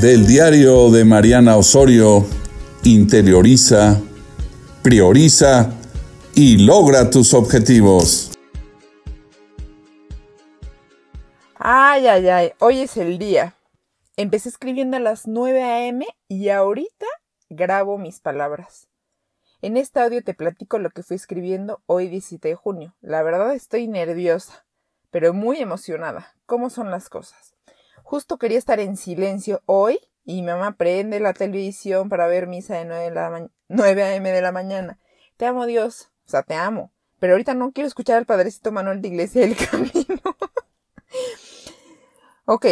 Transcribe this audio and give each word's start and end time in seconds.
del 0.00 0.28
diario 0.28 0.90
de 0.90 1.04
Mariana 1.04 1.56
Osorio, 1.56 2.24
interioriza, 2.84 4.00
prioriza 4.80 5.72
y 6.36 6.58
logra 6.58 7.10
tus 7.10 7.34
objetivos. 7.34 8.30
Ay, 11.56 12.06
ay, 12.06 12.28
ay, 12.28 12.52
hoy 12.60 12.80
es 12.80 12.96
el 12.96 13.18
día. 13.18 13.56
Empecé 14.16 14.50
escribiendo 14.50 14.98
a 14.98 15.00
las 15.00 15.26
9 15.26 15.64
a.m. 15.64 16.06
y 16.28 16.48
ahorita 16.50 17.06
grabo 17.50 17.98
mis 17.98 18.20
palabras. 18.20 18.86
En 19.62 19.76
este 19.76 19.98
audio 19.98 20.22
te 20.22 20.34
platico 20.34 20.78
lo 20.78 20.90
que 20.90 21.02
fui 21.02 21.16
escribiendo 21.16 21.82
hoy 21.86 22.06
17 22.06 22.46
de 22.46 22.54
junio. 22.54 22.94
La 23.00 23.24
verdad 23.24 23.52
estoy 23.52 23.88
nerviosa, 23.88 24.64
pero 25.10 25.34
muy 25.34 25.58
emocionada. 25.58 26.34
¿Cómo 26.46 26.70
son 26.70 26.92
las 26.92 27.08
cosas? 27.08 27.57
Justo 28.08 28.38
quería 28.38 28.56
estar 28.56 28.80
en 28.80 28.96
silencio 28.96 29.60
hoy 29.66 30.00
y 30.24 30.40
mi 30.40 30.48
mamá 30.48 30.78
prende 30.78 31.20
la 31.20 31.34
televisión 31.34 32.08
para 32.08 32.26
ver 32.26 32.46
misa 32.46 32.78
de 32.78 32.86
9, 32.86 33.10
la 33.10 33.50
9 33.68 34.02
a.m. 34.02 34.32
de 34.32 34.40
la 34.40 34.50
mañana. 34.50 34.98
Te 35.36 35.44
amo 35.44 35.66
Dios, 35.66 36.08
o 36.26 36.30
sea, 36.30 36.42
te 36.42 36.54
amo. 36.54 36.90
Pero 37.18 37.34
ahorita 37.34 37.52
no 37.52 37.70
quiero 37.72 37.86
escuchar 37.86 38.16
al 38.16 38.24
padrecito 38.24 38.72
Manuel 38.72 39.02
de 39.02 39.08
Iglesia 39.08 39.42
del 39.42 39.56
Camino. 39.70 40.22
ok, 42.46 42.64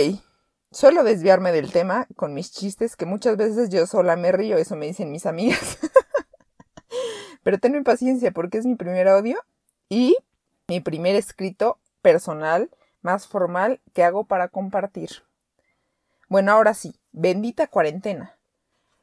suelo 0.70 1.04
desviarme 1.04 1.52
del 1.52 1.70
tema 1.70 2.06
con 2.16 2.32
mis 2.32 2.50
chistes 2.50 2.96
que 2.96 3.04
muchas 3.04 3.36
veces 3.36 3.68
yo 3.68 3.86
sola 3.86 4.16
me 4.16 4.32
río, 4.32 4.56
eso 4.56 4.74
me 4.74 4.86
dicen 4.86 5.12
mis 5.12 5.26
amigas. 5.26 5.76
Pero 7.42 7.58
tenme 7.58 7.82
paciencia 7.82 8.30
porque 8.30 8.56
es 8.56 8.64
mi 8.64 8.76
primer 8.76 9.06
audio 9.06 9.38
y 9.90 10.16
mi 10.66 10.80
primer 10.80 11.14
escrito 11.14 11.78
personal 12.00 12.70
más 13.06 13.28
formal 13.28 13.80
que 13.94 14.02
hago 14.02 14.24
para 14.24 14.48
compartir. 14.48 15.22
Bueno, 16.28 16.50
ahora 16.50 16.74
sí, 16.74 16.96
bendita 17.12 17.68
cuarentena. 17.68 18.36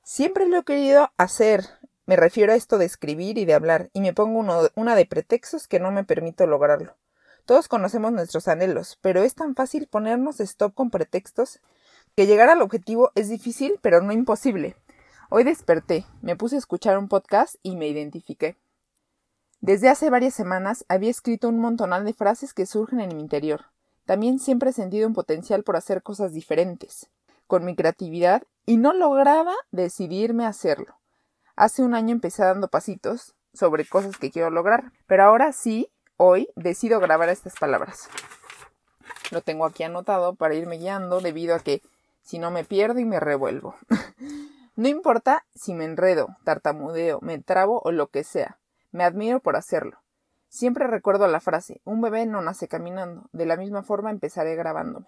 Siempre 0.03 0.45
lo 0.45 0.57
he 0.57 0.63
querido 0.65 1.11
hacer. 1.15 1.63
Me 2.05 2.17
refiero 2.17 2.51
a 2.51 2.57
esto 2.57 2.77
de 2.77 2.83
escribir 2.83 3.37
y 3.37 3.45
de 3.45 3.53
hablar, 3.53 3.89
y 3.93 4.01
me 4.01 4.11
pongo 4.11 4.45
una 4.75 4.95
de 4.95 5.05
pretextos 5.05 5.69
que 5.69 5.79
no 5.79 5.89
me 5.89 6.03
permito 6.03 6.45
lograrlo. 6.45 6.97
Todos 7.45 7.69
conocemos 7.69 8.11
nuestros 8.11 8.49
anhelos, 8.49 8.99
pero 9.01 9.23
es 9.23 9.35
tan 9.35 9.55
fácil 9.55 9.87
ponernos 9.87 10.41
stop 10.41 10.73
con 10.73 10.89
pretextos 10.89 11.61
que 12.15 12.27
llegar 12.27 12.49
al 12.49 12.61
objetivo 12.61 13.11
es 13.15 13.29
difícil, 13.29 13.79
pero 13.81 14.01
no 14.01 14.11
imposible. 14.11 14.75
Hoy 15.29 15.45
desperté, 15.45 16.05
me 16.21 16.35
puse 16.35 16.57
a 16.57 16.59
escuchar 16.59 16.97
un 16.97 17.07
podcast 17.07 17.55
y 17.63 17.77
me 17.77 17.87
identifiqué. 17.87 18.57
Desde 19.61 19.87
hace 19.87 20.09
varias 20.09 20.33
semanas 20.33 20.83
había 20.89 21.09
escrito 21.09 21.47
un 21.47 21.57
montonal 21.59 22.03
de 22.03 22.13
frases 22.13 22.53
que 22.53 22.65
surgen 22.65 22.99
en 22.99 23.15
mi 23.15 23.21
interior. 23.21 23.72
También 24.05 24.39
siempre 24.39 24.71
he 24.71 24.73
sentido 24.73 25.07
un 25.07 25.13
potencial 25.13 25.63
por 25.63 25.75
hacer 25.75 26.03
cosas 26.03 26.33
diferentes, 26.33 27.09
con 27.47 27.65
mi 27.65 27.75
creatividad, 27.75 28.43
y 28.65 28.77
no 28.77 28.93
lograba 28.93 29.53
decidirme 29.71 30.45
a 30.45 30.49
hacerlo. 30.49 30.97
Hace 31.55 31.83
un 31.83 31.93
año 31.93 32.11
empecé 32.11 32.43
dando 32.43 32.67
pasitos 32.67 33.35
sobre 33.53 33.85
cosas 33.85 34.17
que 34.17 34.31
quiero 34.31 34.49
lograr, 34.49 34.91
pero 35.07 35.23
ahora 35.23 35.51
sí, 35.53 35.91
hoy, 36.17 36.49
decido 36.55 36.99
grabar 36.99 37.29
estas 37.29 37.55
palabras. 37.55 38.09
Lo 39.31 39.41
tengo 39.41 39.65
aquí 39.65 39.83
anotado 39.83 40.35
para 40.35 40.55
irme 40.55 40.77
guiando 40.77 41.21
debido 41.21 41.55
a 41.55 41.59
que 41.59 41.81
si 42.21 42.39
no 42.39 42.51
me 42.51 42.63
pierdo 42.63 42.99
y 42.99 43.05
me 43.05 43.19
revuelvo. 43.19 43.75
no 44.75 44.87
importa 44.87 45.45
si 45.53 45.73
me 45.73 45.85
enredo, 45.85 46.35
tartamudeo, 46.43 47.19
me 47.21 47.39
trabo 47.39 47.81
o 47.83 47.91
lo 47.91 48.07
que 48.07 48.23
sea, 48.23 48.57
me 48.91 49.03
admiro 49.03 49.39
por 49.39 49.55
hacerlo. 49.55 50.02
Siempre 50.53 50.85
recuerdo 50.85 51.27
la 51.27 51.39
frase 51.39 51.81
un 51.83 51.99
bebé 51.99 52.27
no 52.27 52.39
nace 52.39 52.67
caminando. 52.67 53.27
De 53.31 53.47
la 53.47 53.57
misma 53.57 53.81
forma 53.81 54.11
empezaré 54.11 54.55
grabándome. 54.55 55.07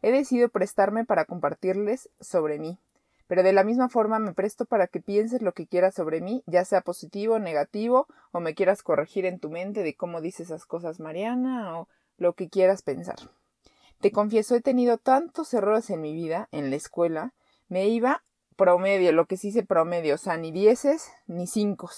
He 0.00 0.10
decidido 0.10 0.48
prestarme 0.48 1.04
para 1.04 1.26
compartirles 1.26 2.08
sobre 2.18 2.58
mí, 2.58 2.78
pero 3.26 3.42
de 3.42 3.52
la 3.52 3.62
misma 3.62 3.90
forma 3.90 4.18
me 4.18 4.32
presto 4.32 4.64
para 4.64 4.86
que 4.86 5.02
pienses 5.02 5.42
lo 5.42 5.52
que 5.52 5.66
quieras 5.66 5.94
sobre 5.94 6.22
mí, 6.22 6.42
ya 6.46 6.64
sea 6.64 6.80
positivo, 6.80 7.38
negativo, 7.38 8.06
o 8.32 8.40
me 8.40 8.54
quieras 8.54 8.82
corregir 8.82 9.26
en 9.26 9.38
tu 9.38 9.50
mente 9.50 9.82
de 9.82 9.94
cómo 9.96 10.22
dices 10.22 10.46
esas 10.46 10.64
cosas 10.64 10.98
Mariana, 10.98 11.78
o 11.78 11.86
lo 12.16 12.32
que 12.32 12.48
quieras 12.48 12.80
pensar. 12.80 13.18
Te 14.00 14.10
confieso, 14.12 14.54
he 14.54 14.62
tenido 14.62 14.96
tantos 14.96 15.52
errores 15.52 15.90
en 15.90 16.00
mi 16.00 16.14
vida, 16.14 16.48
en 16.52 16.70
la 16.70 16.76
escuela, 16.76 17.34
me 17.68 17.86
iba 17.88 18.22
promedio, 18.56 19.12
lo 19.12 19.26
que 19.26 19.36
sí 19.36 19.52
se 19.52 19.62
promedio, 19.62 20.14
o 20.14 20.18
sea, 20.18 20.38
ni 20.38 20.52
dieces 20.52 21.10
ni 21.26 21.46
cinco 21.46 21.90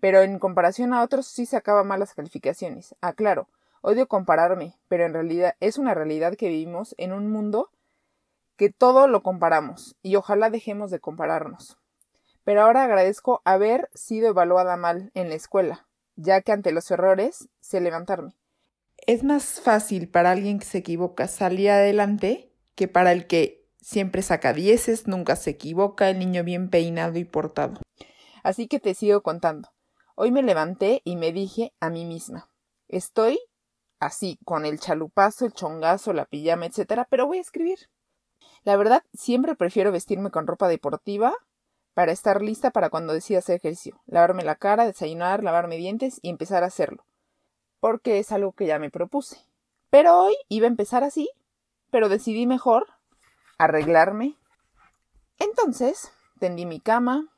pero 0.00 0.22
en 0.22 0.38
comparación 0.38 0.92
a 0.94 1.02
otros 1.02 1.26
sí 1.26 1.46
sacaba 1.46 1.84
malas 1.84 2.14
calificaciones. 2.14 2.94
Ah, 3.00 3.12
claro, 3.12 3.48
odio 3.82 4.08
compararme, 4.08 4.74
pero 4.88 5.04
en 5.04 5.14
realidad 5.14 5.54
es 5.60 5.78
una 5.78 5.94
realidad 5.94 6.34
que 6.36 6.48
vivimos 6.48 6.94
en 6.98 7.12
un 7.12 7.30
mundo 7.30 7.70
que 8.56 8.70
todo 8.70 9.08
lo 9.08 9.22
comparamos, 9.22 9.96
y 10.02 10.16
ojalá 10.16 10.50
dejemos 10.50 10.90
de 10.90 11.00
compararnos. 11.00 11.78
Pero 12.44 12.62
ahora 12.62 12.84
agradezco 12.84 13.40
haber 13.44 13.88
sido 13.94 14.28
evaluada 14.28 14.76
mal 14.76 15.10
en 15.14 15.28
la 15.28 15.34
escuela, 15.34 15.86
ya 16.16 16.42
que 16.42 16.52
ante 16.52 16.72
los 16.72 16.90
errores 16.90 17.48
sé 17.60 17.80
levantarme. 17.80 18.36
Es 19.06 19.24
más 19.24 19.60
fácil 19.60 20.08
para 20.08 20.32
alguien 20.32 20.58
que 20.58 20.66
se 20.66 20.78
equivoca 20.78 21.26
salir 21.26 21.70
adelante 21.70 22.52
que 22.74 22.86
para 22.88 23.12
el 23.12 23.26
que 23.26 23.66
siempre 23.80 24.22
saca 24.22 24.52
dieces, 24.52 25.06
nunca 25.06 25.36
se 25.36 25.50
equivoca, 25.50 26.10
el 26.10 26.18
niño 26.18 26.44
bien 26.44 26.68
peinado 26.68 27.18
y 27.18 27.24
portado. 27.24 27.80
Así 28.42 28.68
que 28.68 28.80
te 28.80 28.94
sigo 28.94 29.22
contando. 29.22 29.70
Hoy 30.14 30.30
me 30.30 30.42
levanté 30.42 31.02
y 31.04 31.16
me 31.16 31.32
dije 31.32 31.72
a 31.80 31.90
mí 31.90 32.04
misma, 32.04 32.50
estoy 32.88 33.40
así, 34.00 34.38
con 34.44 34.66
el 34.66 34.80
chalupazo, 34.80 35.44
el 35.44 35.52
chongazo, 35.52 36.12
la 36.12 36.24
pijama, 36.24 36.66
etcétera, 36.66 37.06
pero 37.08 37.26
voy 37.26 37.38
a 37.38 37.42
escribir. 37.42 37.78
La 38.64 38.76
verdad, 38.76 39.04
siempre 39.12 39.54
prefiero 39.54 39.92
vestirme 39.92 40.30
con 40.30 40.46
ropa 40.46 40.68
deportiva 40.68 41.34
para 41.94 42.12
estar 42.12 42.42
lista 42.42 42.70
para 42.70 42.90
cuando 42.90 43.12
decida 43.12 43.38
hacer 43.38 43.56
ejercicio, 43.56 44.00
lavarme 44.06 44.44
la 44.44 44.56
cara, 44.56 44.86
desayunar, 44.86 45.44
lavarme 45.44 45.76
dientes 45.76 46.18
y 46.22 46.30
empezar 46.30 46.62
a 46.62 46.68
hacerlo, 46.68 47.04
porque 47.78 48.18
es 48.18 48.32
algo 48.32 48.52
que 48.52 48.66
ya 48.66 48.78
me 48.78 48.90
propuse. 48.90 49.44
Pero 49.90 50.18
hoy 50.18 50.36
iba 50.48 50.66
a 50.66 50.70
empezar 50.70 51.04
así, 51.04 51.30
pero 51.90 52.08
decidí 52.08 52.46
mejor 52.46 52.86
arreglarme. 53.58 54.36
Entonces, 55.38 56.12
tendí 56.38 56.64
mi 56.64 56.80
cama, 56.80 57.28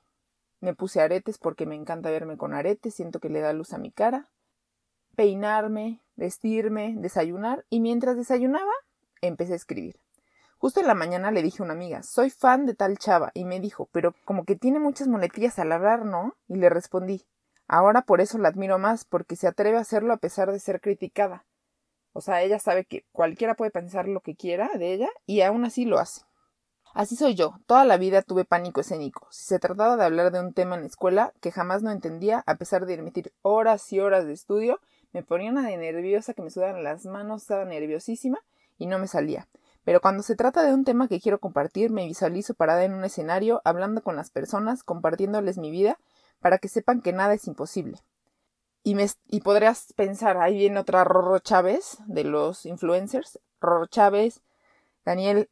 me 0.62 0.74
puse 0.74 1.00
aretes 1.00 1.38
porque 1.38 1.66
me 1.66 1.74
encanta 1.74 2.10
verme 2.10 2.36
con 2.36 2.54
aretes, 2.54 2.94
siento 2.94 3.18
que 3.18 3.28
le 3.28 3.40
da 3.40 3.52
luz 3.52 3.72
a 3.72 3.78
mi 3.78 3.90
cara. 3.90 4.30
Peinarme, 5.16 6.00
vestirme, 6.14 6.94
desayunar 6.96 7.66
y 7.68 7.80
mientras 7.80 8.16
desayunaba 8.16 8.70
empecé 9.20 9.54
a 9.54 9.56
escribir. 9.56 9.98
Justo 10.58 10.78
en 10.78 10.86
la 10.86 10.94
mañana 10.94 11.32
le 11.32 11.42
dije 11.42 11.60
a 11.60 11.64
una 11.64 11.74
amiga, 11.74 12.04
soy 12.04 12.30
fan 12.30 12.64
de 12.64 12.74
tal 12.74 12.96
chava, 12.96 13.32
y 13.34 13.44
me 13.44 13.58
dijo, 13.58 13.88
pero 13.90 14.14
como 14.24 14.44
que 14.44 14.54
tiene 14.54 14.78
muchas 14.78 15.08
monetillas 15.08 15.58
al 15.58 15.72
hablar, 15.72 16.04
¿no? 16.04 16.36
Y 16.46 16.54
le 16.54 16.70
respondí, 16.70 17.26
ahora 17.66 18.02
por 18.02 18.20
eso 18.20 18.38
la 18.38 18.48
admiro 18.48 18.78
más, 18.78 19.04
porque 19.04 19.34
se 19.34 19.48
atreve 19.48 19.78
a 19.78 19.80
hacerlo 19.80 20.12
a 20.12 20.18
pesar 20.18 20.52
de 20.52 20.60
ser 20.60 20.80
criticada. 20.80 21.44
O 22.12 22.20
sea, 22.20 22.42
ella 22.42 22.60
sabe 22.60 22.84
que 22.84 23.04
cualquiera 23.10 23.54
puede 23.54 23.72
pensar 23.72 24.06
lo 24.06 24.20
que 24.20 24.36
quiera 24.36 24.70
de 24.78 24.92
ella 24.92 25.08
y 25.26 25.40
aún 25.40 25.64
así 25.64 25.84
lo 25.84 25.98
hace. 25.98 26.22
Así 26.94 27.16
soy 27.16 27.34
yo. 27.34 27.54
Toda 27.66 27.84
la 27.84 27.96
vida 27.96 28.20
tuve 28.22 28.44
pánico 28.44 28.80
escénico. 28.80 29.26
Si 29.30 29.44
se 29.44 29.58
trataba 29.58 29.96
de 29.96 30.04
hablar 30.04 30.30
de 30.30 30.40
un 30.40 30.52
tema 30.52 30.74
en 30.74 30.82
la 30.82 30.88
escuela 30.88 31.32
que 31.40 31.50
jamás 31.50 31.82
no 31.82 31.90
entendía, 31.90 32.42
a 32.46 32.56
pesar 32.56 32.84
de 32.84 32.94
emitir 32.94 33.32
horas 33.40 33.90
y 33.92 34.00
horas 34.00 34.26
de 34.26 34.34
estudio, 34.34 34.78
me 35.12 35.22
ponía 35.22 35.50
una 35.50 35.66
de 35.66 35.76
nerviosa 35.78 36.34
que 36.34 36.42
me 36.42 36.50
sudaban 36.50 36.84
las 36.84 37.06
manos, 37.06 37.42
estaba 37.42 37.64
nerviosísima 37.64 38.38
y 38.78 38.86
no 38.86 38.98
me 38.98 39.06
salía. 39.06 39.48
Pero 39.84 40.00
cuando 40.00 40.22
se 40.22 40.36
trata 40.36 40.62
de 40.62 40.74
un 40.74 40.84
tema 40.84 41.08
que 41.08 41.20
quiero 41.20 41.40
compartir, 41.40 41.90
me 41.90 42.06
visualizo 42.06 42.54
parada 42.54 42.84
en 42.84 42.92
un 42.92 43.04
escenario, 43.04 43.62
hablando 43.64 44.02
con 44.02 44.14
las 44.14 44.30
personas, 44.30 44.82
compartiéndoles 44.82 45.58
mi 45.58 45.70
vida, 45.70 45.98
para 46.40 46.58
que 46.58 46.68
sepan 46.68 47.00
que 47.00 47.12
nada 47.12 47.34
es 47.34 47.46
imposible. 47.46 47.98
Y, 48.84 48.96
me, 48.96 49.06
y 49.28 49.40
podrías 49.40 49.92
pensar, 49.94 50.36
ahí 50.38 50.56
viene 50.58 50.78
otra 50.78 51.04
Rorro 51.04 51.38
Chávez 51.38 51.98
de 52.06 52.24
los 52.24 52.66
influencers, 52.66 53.38
Rorro 53.60 53.86
Chávez, 53.86 54.42
Daniel 55.04 55.48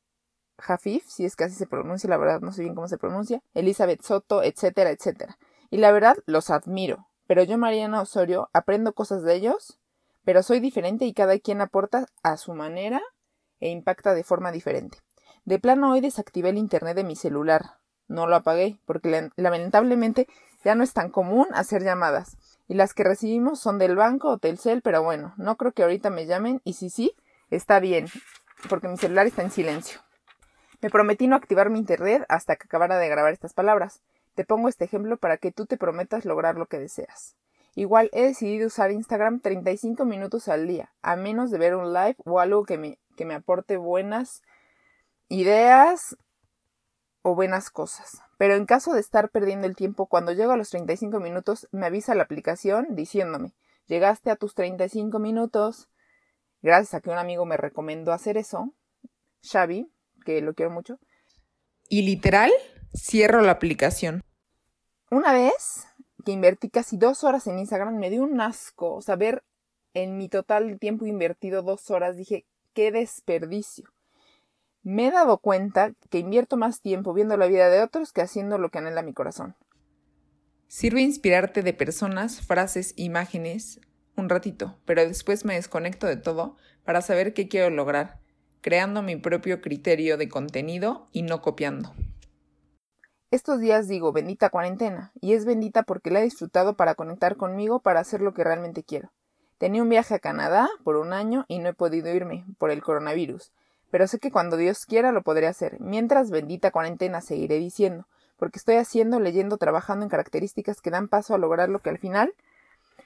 Jafif, 0.60 1.04
si 1.06 1.24
es 1.24 1.36
que 1.36 1.44
así 1.44 1.54
se 1.54 1.66
pronuncia, 1.66 2.08
la 2.08 2.16
verdad 2.16 2.40
no 2.40 2.52
sé 2.52 2.62
bien 2.62 2.74
cómo 2.74 2.88
se 2.88 2.98
pronuncia, 2.98 3.42
Elizabeth 3.54 4.02
Soto, 4.02 4.42
etcétera, 4.42 4.90
etcétera. 4.90 5.38
Y 5.70 5.78
la 5.78 5.92
verdad 5.92 6.16
los 6.26 6.50
admiro, 6.50 7.08
pero 7.26 7.42
yo, 7.44 7.58
Mariana 7.58 8.00
Osorio, 8.00 8.50
aprendo 8.52 8.92
cosas 8.92 9.22
de 9.22 9.34
ellos, 9.34 9.78
pero 10.24 10.42
soy 10.42 10.60
diferente 10.60 11.04
y 11.04 11.14
cada 11.14 11.38
quien 11.38 11.60
aporta 11.60 12.06
a 12.22 12.36
su 12.36 12.54
manera 12.54 13.00
e 13.60 13.68
impacta 13.68 14.14
de 14.14 14.24
forma 14.24 14.52
diferente. 14.52 14.98
De 15.44 15.58
plano 15.58 15.92
hoy 15.92 16.00
desactivé 16.00 16.50
el 16.50 16.58
internet 16.58 16.96
de 16.96 17.04
mi 17.04 17.16
celular. 17.16 17.78
No 18.08 18.26
lo 18.26 18.36
apagué, 18.36 18.80
porque 18.84 19.30
lamentablemente 19.36 20.26
ya 20.64 20.74
no 20.74 20.82
es 20.82 20.92
tan 20.92 21.10
común 21.10 21.46
hacer 21.52 21.82
llamadas. 21.82 22.36
Y 22.66 22.74
las 22.74 22.94
que 22.94 23.04
recibimos 23.04 23.60
son 23.60 23.78
del 23.78 23.96
banco 23.96 24.28
o 24.28 24.38
Telcel, 24.38 24.82
pero 24.82 25.02
bueno, 25.02 25.34
no 25.36 25.56
creo 25.56 25.72
que 25.72 25.82
ahorita 25.82 26.10
me 26.10 26.26
llamen 26.26 26.60
y 26.64 26.74
si 26.74 26.90
sí, 26.90 27.14
está 27.50 27.80
bien, 27.80 28.06
porque 28.68 28.88
mi 28.88 28.96
celular 28.96 29.26
está 29.26 29.42
en 29.42 29.50
silencio. 29.50 30.00
Me 30.80 30.90
prometí 30.90 31.26
no 31.26 31.36
activar 31.36 31.70
mi 31.70 31.78
internet 31.78 32.24
hasta 32.28 32.56
que 32.56 32.64
acabara 32.64 32.98
de 32.98 33.08
grabar 33.08 33.32
estas 33.32 33.52
palabras. 33.52 34.00
Te 34.34 34.44
pongo 34.44 34.68
este 34.68 34.84
ejemplo 34.84 35.16
para 35.16 35.36
que 35.36 35.52
tú 35.52 35.66
te 35.66 35.76
prometas 35.76 36.24
lograr 36.24 36.56
lo 36.56 36.66
que 36.66 36.78
deseas. 36.78 37.36
Igual 37.74 38.10
he 38.12 38.22
decidido 38.22 38.66
usar 38.66 38.90
Instagram 38.90 39.40
35 39.40 40.04
minutos 40.04 40.48
al 40.48 40.66
día, 40.66 40.92
a 41.02 41.16
menos 41.16 41.50
de 41.50 41.58
ver 41.58 41.76
un 41.76 41.92
live 41.92 42.16
o 42.24 42.40
algo 42.40 42.64
que 42.64 42.78
me, 42.78 42.98
que 43.16 43.24
me 43.24 43.34
aporte 43.34 43.76
buenas 43.76 44.42
ideas 45.28 46.16
o 47.22 47.34
buenas 47.34 47.70
cosas. 47.70 48.22
Pero 48.38 48.54
en 48.54 48.66
caso 48.66 48.92
de 48.92 49.00
estar 49.00 49.28
perdiendo 49.30 49.66
el 49.66 49.76
tiempo, 49.76 50.06
cuando 50.06 50.32
llego 50.32 50.52
a 50.52 50.56
los 50.56 50.70
35 50.70 51.20
minutos, 51.20 51.68
me 51.70 51.86
avisa 51.86 52.14
la 52.14 52.24
aplicación 52.24 52.88
diciéndome, 52.90 53.54
llegaste 53.86 54.30
a 54.30 54.36
tus 54.36 54.54
35 54.54 55.18
minutos. 55.18 55.88
Gracias 56.62 56.94
a 56.94 57.00
que 57.00 57.10
un 57.10 57.18
amigo 57.18 57.44
me 57.44 57.56
recomendó 57.56 58.12
hacer 58.12 58.36
eso, 58.36 58.72
Xavi, 59.42 59.90
que 60.24 60.40
lo 60.40 60.54
quiero 60.54 60.70
mucho. 60.70 60.98
Y 61.88 62.02
literal, 62.02 62.50
cierro 62.94 63.40
la 63.40 63.52
aplicación. 63.52 64.22
Una 65.10 65.32
vez 65.32 65.86
que 66.24 66.32
invertí 66.32 66.70
casi 66.70 66.96
dos 66.96 67.24
horas 67.24 67.46
en 67.46 67.58
Instagram, 67.58 67.96
me 67.96 68.10
dio 68.10 68.22
un 68.22 68.40
asco. 68.40 68.94
O 68.94 69.02
sea, 69.02 69.16
ver 69.16 69.42
en 69.94 70.16
mi 70.16 70.28
total 70.28 70.78
tiempo 70.78 71.06
invertido 71.06 71.62
dos 71.62 71.90
horas, 71.90 72.16
dije, 72.16 72.46
qué 72.74 72.92
desperdicio. 72.92 73.90
Me 74.82 75.08
he 75.08 75.10
dado 75.10 75.38
cuenta 75.38 75.92
que 76.08 76.18
invierto 76.18 76.56
más 76.56 76.80
tiempo 76.80 77.12
viendo 77.12 77.36
la 77.36 77.46
vida 77.46 77.68
de 77.68 77.82
otros 77.82 78.12
que 78.12 78.22
haciendo 78.22 78.56
lo 78.56 78.70
que 78.70 78.78
anhela 78.78 79.02
mi 79.02 79.12
corazón. 79.12 79.56
Sirve 80.68 81.02
inspirarte 81.02 81.62
de 81.62 81.74
personas, 81.74 82.40
frases, 82.40 82.94
imágenes, 82.96 83.80
un 84.16 84.28
ratito, 84.28 84.78
pero 84.84 85.06
después 85.06 85.44
me 85.44 85.54
desconecto 85.54 86.06
de 86.06 86.16
todo 86.16 86.56
para 86.84 87.02
saber 87.02 87.34
qué 87.34 87.48
quiero 87.48 87.70
lograr, 87.70 88.20
creando 88.60 89.02
mi 89.02 89.16
propio 89.16 89.60
criterio 89.60 90.16
de 90.16 90.28
contenido 90.28 91.08
y 91.12 91.22
no 91.22 91.40
copiando. 91.42 91.94
Estos 93.30 93.60
días 93.60 93.86
digo 93.86 94.12
bendita 94.12 94.50
cuarentena, 94.50 95.12
y 95.20 95.34
es 95.34 95.44
bendita 95.44 95.84
porque 95.84 96.10
la 96.10 96.20
he 96.20 96.24
disfrutado 96.24 96.74
para 96.74 96.96
conectar 96.96 97.36
conmigo 97.36 97.78
para 97.78 98.00
hacer 98.00 98.20
lo 98.20 98.34
que 98.34 98.42
realmente 98.42 98.82
quiero. 98.82 99.12
Tenía 99.58 99.82
un 99.82 99.88
viaje 99.88 100.14
a 100.14 100.18
Canadá 100.18 100.68
por 100.82 100.96
un 100.96 101.12
año 101.12 101.44
y 101.46 101.60
no 101.60 101.68
he 101.68 101.74
podido 101.74 102.12
irme 102.12 102.44
por 102.58 102.70
el 102.70 102.82
coronavirus, 102.82 103.52
pero 103.90 104.06
sé 104.08 104.18
que 104.18 104.32
cuando 104.32 104.56
Dios 104.56 104.84
quiera 104.84 105.12
lo 105.12 105.22
podré 105.22 105.46
hacer. 105.46 105.80
Mientras 105.80 106.30
bendita 106.30 106.70
cuarentena 106.70 107.20
seguiré 107.20 107.58
diciendo, 107.58 108.06
porque 108.36 108.58
estoy 108.58 108.76
haciendo, 108.76 109.20
leyendo, 109.20 109.58
trabajando 109.58 110.04
en 110.04 110.10
características 110.10 110.80
que 110.80 110.90
dan 110.90 111.08
paso 111.08 111.34
a 111.34 111.38
lograr 111.38 111.68
lo 111.68 111.78
que 111.78 111.90
al 111.90 111.98
final, 111.98 112.34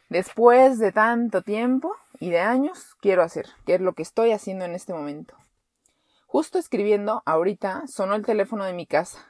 después 0.09 0.79
de 0.79 0.93
tanto 0.93 1.43
tiempo 1.43 1.95
y 2.19 2.31
de 2.31 2.41
años, 2.41 2.97
quiero 3.01 3.23
hacer, 3.23 3.49
que 3.67 3.75
es 3.75 3.81
lo 3.81 3.93
que 3.93 4.03
estoy 4.03 4.31
haciendo 4.31 4.65
en 4.65 4.75
este 4.75 4.95
momento. 4.95 5.35
Justo 6.34 6.58
escribiendo, 6.58 7.22
ahorita 7.26 7.84
sonó 7.86 8.16
el 8.16 8.26
teléfono 8.26 8.64
de 8.64 8.72
mi 8.72 8.86
casa. 8.86 9.25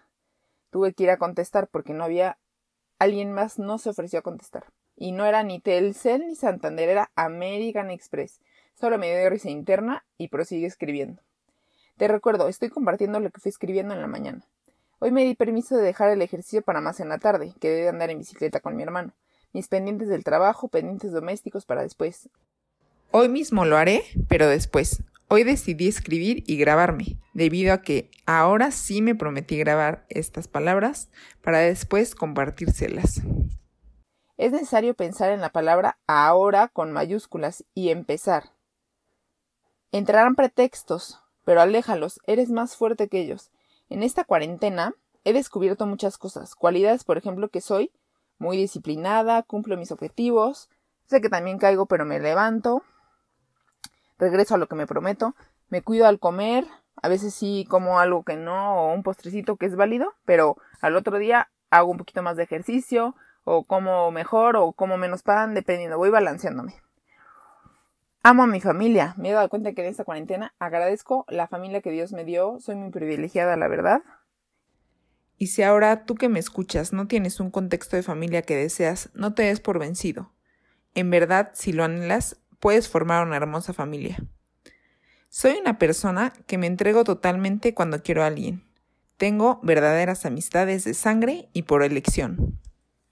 Tuve 0.70 0.94
que 0.94 1.02
ir 1.02 1.10
a 1.10 1.18
contestar 1.18 1.68
porque 1.68 1.92
no 1.92 2.02
había 2.02 2.38
alguien 2.98 3.30
más, 3.30 3.58
no 3.58 3.76
se 3.76 3.90
ofreció 3.90 4.20
a 4.20 4.22
contestar. 4.22 4.64
Y 4.96 5.12
no 5.12 5.26
era 5.26 5.42
ni 5.42 5.60
Telcel 5.60 6.26
ni 6.26 6.34
Santander, 6.34 6.88
era 6.88 7.10
American 7.14 7.90
Express. 7.90 8.40
Solo 8.72 8.96
me 8.96 9.14
dio 9.14 9.28
risa 9.28 9.50
interna 9.50 10.02
y 10.16 10.28
prosigue 10.28 10.66
escribiendo. 10.66 11.20
Te 11.98 12.08
recuerdo, 12.08 12.48
estoy 12.48 12.70
compartiendo 12.70 13.20
lo 13.20 13.28
que 13.28 13.38
fui 13.42 13.50
escribiendo 13.50 13.92
en 13.92 14.00
la 14.00 14.06
mañana. 14.06 14.46
Hoy 14.98 15.10
me 15.10 15.24
di 15.24 15.34
permiso 15.34 15.76
de 15.76 15.82
dejar 15.82 16.08
el 16.08 16.22
ejercicio 16.22 16.62
para 16.62 16.80
más 16.80 17.00
en 17.00 17.10
la 17.10 17.18
tarde, 17.18 17.52
que 17.60 17.68
de 17.68 17.88
andar 17.90 18.08
en 18.08 18.20
bicicleta 18.20 18.60
con 18.60 18.76
mi 18.76 18.82
hermano. 18.82 19.12
Mis 19.52 19.68
pendientes 19.68 20.08
del 20.08 20.24
trabajo, 20.24 20.68
pendientes 20.68 21.12
domésticos 21.12 21.66
para 21.66 21.82
después. 21.82 22.30
Hoy 23.10 23.28
mismo 23.28 23.66
lo 23.66 23.76
haré, 23.76 24.04
pero 24.26 24.48
después. 24.48 25.02
Hoy 25.29 25.43
decidí 25.43 25.88
escribir 25.88 26.44
y 26.47 26.59
grabarme, 26.59 27.19
debido 27.32 27.73
a 27.73 27.81
que 27.81 28.11
ahora 28.26 28.71
sí 28.71 29.00
me 29.00 29.15
prometí 29.15 29.56
grabar 29.56 30.05
estas 30.11 30.49
palabras 30.49 31.11
para 31.43 31.59
después 31.59 32.15
compartírselas. 32.15 33.23
Es 34.37 34.53
necesario 34.53 34.94
pensar 34.94 35.31
en 35.31 35.41
la 35.41 35.50
palabra 35.50 35.99
ahora 36.06 36.69
con 36.69 36.93
mayúsculas 36.93 37.65
y 37.75 37.88
empezar. 37.88 38.50
Entrarán 39.93 40.35
pretextos, 40.35 41.21
pero 41.44 41.62
aléjalos, 41.62 42.21
eres 42.26 42.50
más 42.50 42.76
fuerte 42.76 43.09
que 43.09 43.21
ellos. 43.21 43.50
En 43.88 44.03
esta 44.03 44.25
cuarentena 44.25 44.94
he 45.25 45.32
descubierto 45.32 45.87
muchas 45.87 46.19
cosas, 46.19 46.55
cualidades, 46.55 47.03
por 47.05 47.17
ejemplo, 47.17 47.49
que 47.49 47.62
soy 47.62 47.93
muy 48.38 48.59
disciplinada, 48.59 49.43
cumplo 49.43 49.79
mis 49.79 49.91
objetivos, 49.91 50.69
sé 51.06 51.23
que 51.23 51.31
también 51.31 51.59
caigo, 51.59 51.87
pero 51.87 52.05
me 52.05 52.21
levanto, 52.21 52.82
regreso 54.19 54.55
a 54.55 54.58
lo 54.58 54.69
que 54.69 54.76
me 54.76 54.87
prometo, 54.87 55.34
me 55.69 55.82
cuido 55.82 56.06
al 56.06 56.19
comer, 56.19 56.66
a 57.02 57.08
veces 57.08 57.34
sí 57.34 57.66
como 57.69 57.99
algo 57.99 58.25
que 58.25 58.37
no, 58.37 58.76
o 58.76 58.94
un 58.94 59.02
postrecito 59.02 59.56
que 59.56 59.66
es 59.66 59.76
válido, 59.76 60.14
pero 60.25 60.56
al 60.81 60.96
otro 60.96 61.19
día 61.19 61.50
hago 61.70 61.90
un 61.90 61.99
poquito 61.99 62.22
más 62.22 62.37
de 62.37 62.44
ejercicio, 62.44 63.14
o 63.44 63.64
como 63.64 64.11
mejor, 64.11 64.56
o 64.56 64.72
como 64.72 64.96
menos 64.96 65.22
pan, 65.22 65.55
dependiendo, 65.55 65.99
voy 65.99 66.11
balanceándome. 66.11 66.75
Amo 68.22 68.44
a 68.44 68.46
mi 68.46 68.61
familia. 68.61 69.14
Me 69.19 69.28
he 69.28 69.32
dado 69.32 69.50
cuenta 69.50 69.75
que 69.75 69.82
en 69.82 69.88
esta 69.88 70.05
cuarentena 70.05 70.55
agradezco 70.58 71.26
la 71.28 71.46
familia 71.46 71.82
que 71.82 71.90
Dios 71.90 72.12
me 72.12 72.25
dio. 72.25 72.58
Soy 72.58 72.75
muy 72.75 72.90
privilegiada, 72.90 73.55
la 73.58 73.69
verdad. 73.69 74.00
Y 75.37 75.49
si 75.49 75.62
ahora 75.62 76.06
tú 76.06 76.14
que 76.14 76.31
me 76.31 76.38
escuchas 76.38 76.94
no 76.94 77.06
tienes 77.06 77.38
un 77.38 77.50
contexto 77.50 77.96
de 77.96 78.02
familia 78.02 78.40
que 78.40 78.56
deseas, 78.56 79.11
no 79.12 79.34
te 79.34 79.43
des 79.43 79.61
por 79.61 79.78
vencido. 79.78 80.32
En 80.94 81.11
verdad, 81.11 81.50
si 81.52 81.75
lo 81.75 81.84
anhelas, 81.84 82.40
puedes 82.64 82.88
formar 82.88 83.26
una 83.26 83.37
hermosa 83.37 83.75
familia. 83.75 84.16
Soy 85.28 85.58
una 85.61 85.78
persona 85.78 86.32
que 86.46 86.56
me 86.56 86.66
entrego 86.66 87.05
totalmente 87.05 87.75
cuando 87.75 88.02
quiero 88.02 88.25
a 88.25 88.28
alguien. 88.28 88.64
Tengo 89.19 89.61
verdaderas 89.62 90.25
amistades 90.25 90.84
de 90.84 90.94
sangre 90.94 91.50
y 91.52 91.64
por 91.64 91.82
elección. 91.82 92.58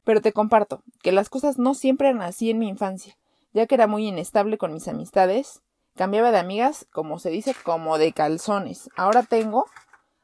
Pero 0.04 0.22
te 0.22 0.32
comparto 0.32 0.82
que 1.02 1.12
las 1.12 1.28
cosas 1.28 1.58
no 1.58 1.74
siempre 1.74 2.08
eran 2.08 2.22
así 2.22 2.48
en 2.50 2.60
mi 2.60 2.68
infancia 2.68 3.14
ya 3.52 3.66
que 3.66 3.74
era 3.74 3.86
muy 3.86 4.06
inestable 4.06 4.58
con 4.58 4.72
mis 4.72 4.88
amistades. 4.88 5.60
Cambiaba 5.96 6.30
de 6.30 6.38
amigas, 6.38 6.86
como 6.90 7.18
se 7.18 7.30
dice, 7.30 7.54
como 7.62 7.98
de 7.98 8.12
calzones. 8.12 8.88
Ahora 8.96 9.22
tengo 9.22 9.66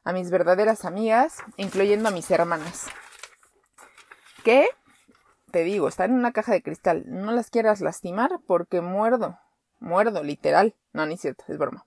a 0.05 0.13
mis 0.13 0.31
verdaderas 0.31 0.87
amigas, 0.87 1.37
incluyendo 1.59 2.09
a 2.09 2.13
mis 2.13 2.31
hermanas. 2.31 2.87
¿Qué? 4.45 4.69
Te 5.51 5.65
digo, 5.65 5.89
están 5.89 6.11
en 6.11 6.19
una 6.19 6.33
caja 6.33 6.53
de 6.53 6.63
cristal. 6.63 7.05
No 7.07 7.33
las 7.33 7.51
quieras 7.51 7.81
lastimar 7.81 8.41
porque 8.47 8.81
muerdo. 8.81 9.39
Muerdo, 9.81 10.23
literal. 10.23 10.75
No, 10.93 11.07
ni 11.07 11.17
cierto, 11.17 11.45
es 11.49 11.57
broma. 11.57 11.87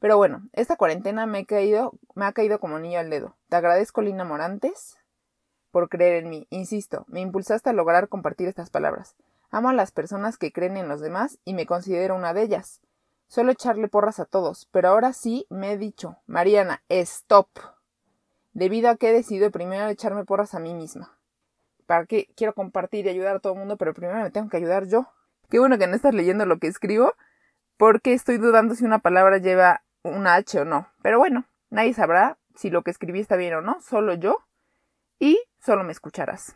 Pero 0.00 0.16
bueno, 0.16 0.48
esta 0.54 0.76
cuarentena 0.76 1.26
me, 1.26 1.44
caído, 1.46 1.92
me 2.14 2.24
ha 2.24 2.32
caído 2.32 2.58
como 2.58 2.78
niño 2.78 2.98
al 2.98 3.10
dedo. 3.10 3.36
Te 3.48 3.56
agradezco, 3.56 4.00
Lina 4.00 4.24
Morantes, 4.24 4.96
por 5.70 5.88
creer 5.88 6.24
en 6.24 6.30
mí. 6.30 6.46
Insisto, 6.50 7.04
me 7.06 7.20
impulsaste 7.20 7.70
a 7.70 7.74
lograr 7.74 8.08
compartir 8.08 8.48
estas 8.48 8.70
palabras. 8.70 9.14
Amo 9.50 9.68
a 9.68 9.74
las 9.74 9.92
personas 9.92 10.38
que 10.38 10.52
creen 10.52 10.76
en 10.76 10.88
los 10.88 11.00
demás 11.00 11.38
y 11.44 11.54
me 11.54 11.66
considero 11.66 12.16
una 12.16 12.32
de 12.32 12.42
ellas. 12.42 12.80
Suelo 13.28 13.52
echarle 13.52 13.88
porras 13.88 14.18
a 14.18 14.24
todos, 14.24 14.66
pero 14.72 14.88
ahora 14.88 15.12
sí 15.12 15.46
me 15.50 15.72
he 15.72 15.78
dicho, 15.78 16.16
Mariana, 16.26 16.82
stop. 16.88 17.48
Debido 18.52 18.90
a 18.90 18.96
que 18.96 19.10
he 19.10 19.12
decidido 19.12 19.52
primero 19.52 19.86
echarme 19.88 20.24
porras 20.24 20.54
a 20.54 20.58
mí 20.58 20.74
misma. 20.74 21.19
¿Para 21.90 22.06
qué? 22.06 22.28
Quiero 22.36 22.54
compartir 22.54 23.06
y 23.06 23.08
ayudar 23.08 23.34
a 23.34 23.38
todo 23.40 23.54
el 23.54 23.58
mundo, 23.58 23.76
pero 23.76 23.94
primero 23.94 24.20
me 24.20 24.30
tengo 24.30 24.48
que 24.48 24.58
ayudar 24.58 24.86
yo. 24.86 25.08
Qué 25.48 25.58
bueno 25.58 25.76
que 25.76 25.88
no 25.88 25.96
estás 25.96 26.14
leyendo 26.14 26.46
lo 26.46 26.60
que 26.60 26.68
escribo, 26.68 27.14
porque 27.76 28.12
estoy 28.12 28.38
dudando 28.38 28.76
si 28.76 28.84
una 28.84 29.00
palabra 29.00 29.38
lleva 29.38 29.82
una 30.04 30.36
H 30.36 30.60
o 30.60 30.64
no. 30.64 30.86
Pero 31.02 31.18
bueno, 31.18 31.46
nadie 31.68 31.92
sabrá 31.92 32.38
si 32.54 32.70
lo 32.70 32.82
que 32.82 32.92
escribí 32.92 33.18
está 33.18 33.34
bien 33.34 33.54
o 33.54 33.60
no, 33.60 33.80
solo 33.80 34.14
yo, 34.14 34.38
y 35.18 35.40
solo 35.58 35.82
me 35.82 35.90
escucharás. 35.90 36.54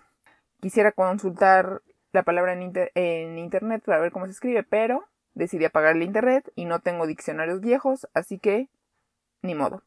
Quisiera 0.60 0.92
consultar 0.92 1.82
la 2.12 2.22
palabra 2.22 2.52
en, 2.52 3.36
internet 3.36 3.82
para 3.84 3.98
ver 3.98 4.12
cómo 4.12 4.26
se 4.26 4.32
escribe, 4.34 4.62
pero 4.62 5.04
decidí 5.34 5.64
apagar 5.64 5.96
el 5.96 6.04
internet 6.04 6.52
y 6.54 6.66
no 6.66 6.78
tengo 6.78 7.08
diccionarios 7.08 7.60
viejos, 7.60 8.06
así 8.14 8.38
que 8.38 8.68
ni 9.42 9.56
modo. 9.56 9.82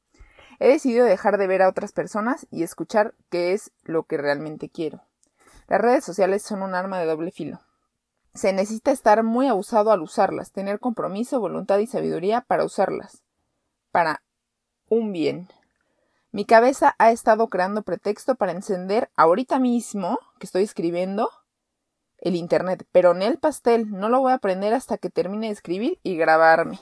He 0.59 0.67
decidido 0.67 1.05
dejar 1.05 1.37
de 1.37 1.47
ver 1.47 1.61
a 1.61 1.69
otras 1.69 1.93
personas 1.93 2.47
y 2.51 2.63
escuchar 2.63 3.13
qué 3.29 3.53
es 3.53 3.71
lo 3.85 4.03
que 4.03 4.17
realmente 4.17 4.67
quiero. 4.67 5.07
Las 5.67 5.81
redes 5.81 6.05
sociales 6.05 6.43
son 6.43 6.61
un 6.61 6.75
arma 6.75 6.99
de 6.99 7.05
doble 7.05 7.31
filo. 7.31 7.59
Se 8.33 8.53
necesita 8.53 8.91
estar 8.91 9.23
muy 9.23 9.47
abusado 9.47 9.91
al 9.91 10.01
usarlas, 10.01 10.51
tener 10.51 10.79
compromiso, 10.79 11.39
voluntad 11.39 11.79
y 11.79 11.87
sabiduría 11.87 12.41
para 12.41 12.63
usarlas. 12.63 13.23
Para 13.91 14.21
un 14.89 15.11
bien. 15.11 15.49
Mi 16.31 16.45
cabeza 16.45 16.95
ha 16.99 17.11
estado 17.11 17.47
creando 17.47 17.81
pretexto 17.81 18.35
para 18.35 18.51
encender 18.51 19.09
ahorita 19.15 19.59
mismo 19.59 20.19
que 20.39 20.45
estoy 20.45 20.63
escribiendo 20.63 21.29
el 22.19 22.35
Internet, 22.35 22.85
pero 22.91 23.11
en 23.11 23.21
el 23.21 23.37
pastel 23.37 23.91
no 23.91 24.07
lo 24.07 24.21
voy 24.21 24.31
a 24.31 24.35
aprender 24.35 24.73
hasta 24.73 24.97
que 24.97 25.09
termine 25.09 25.47
de 25.47 25.53
escribir 25.53 25.99
y 26.03 26.15
grabarme. 26.15 26.79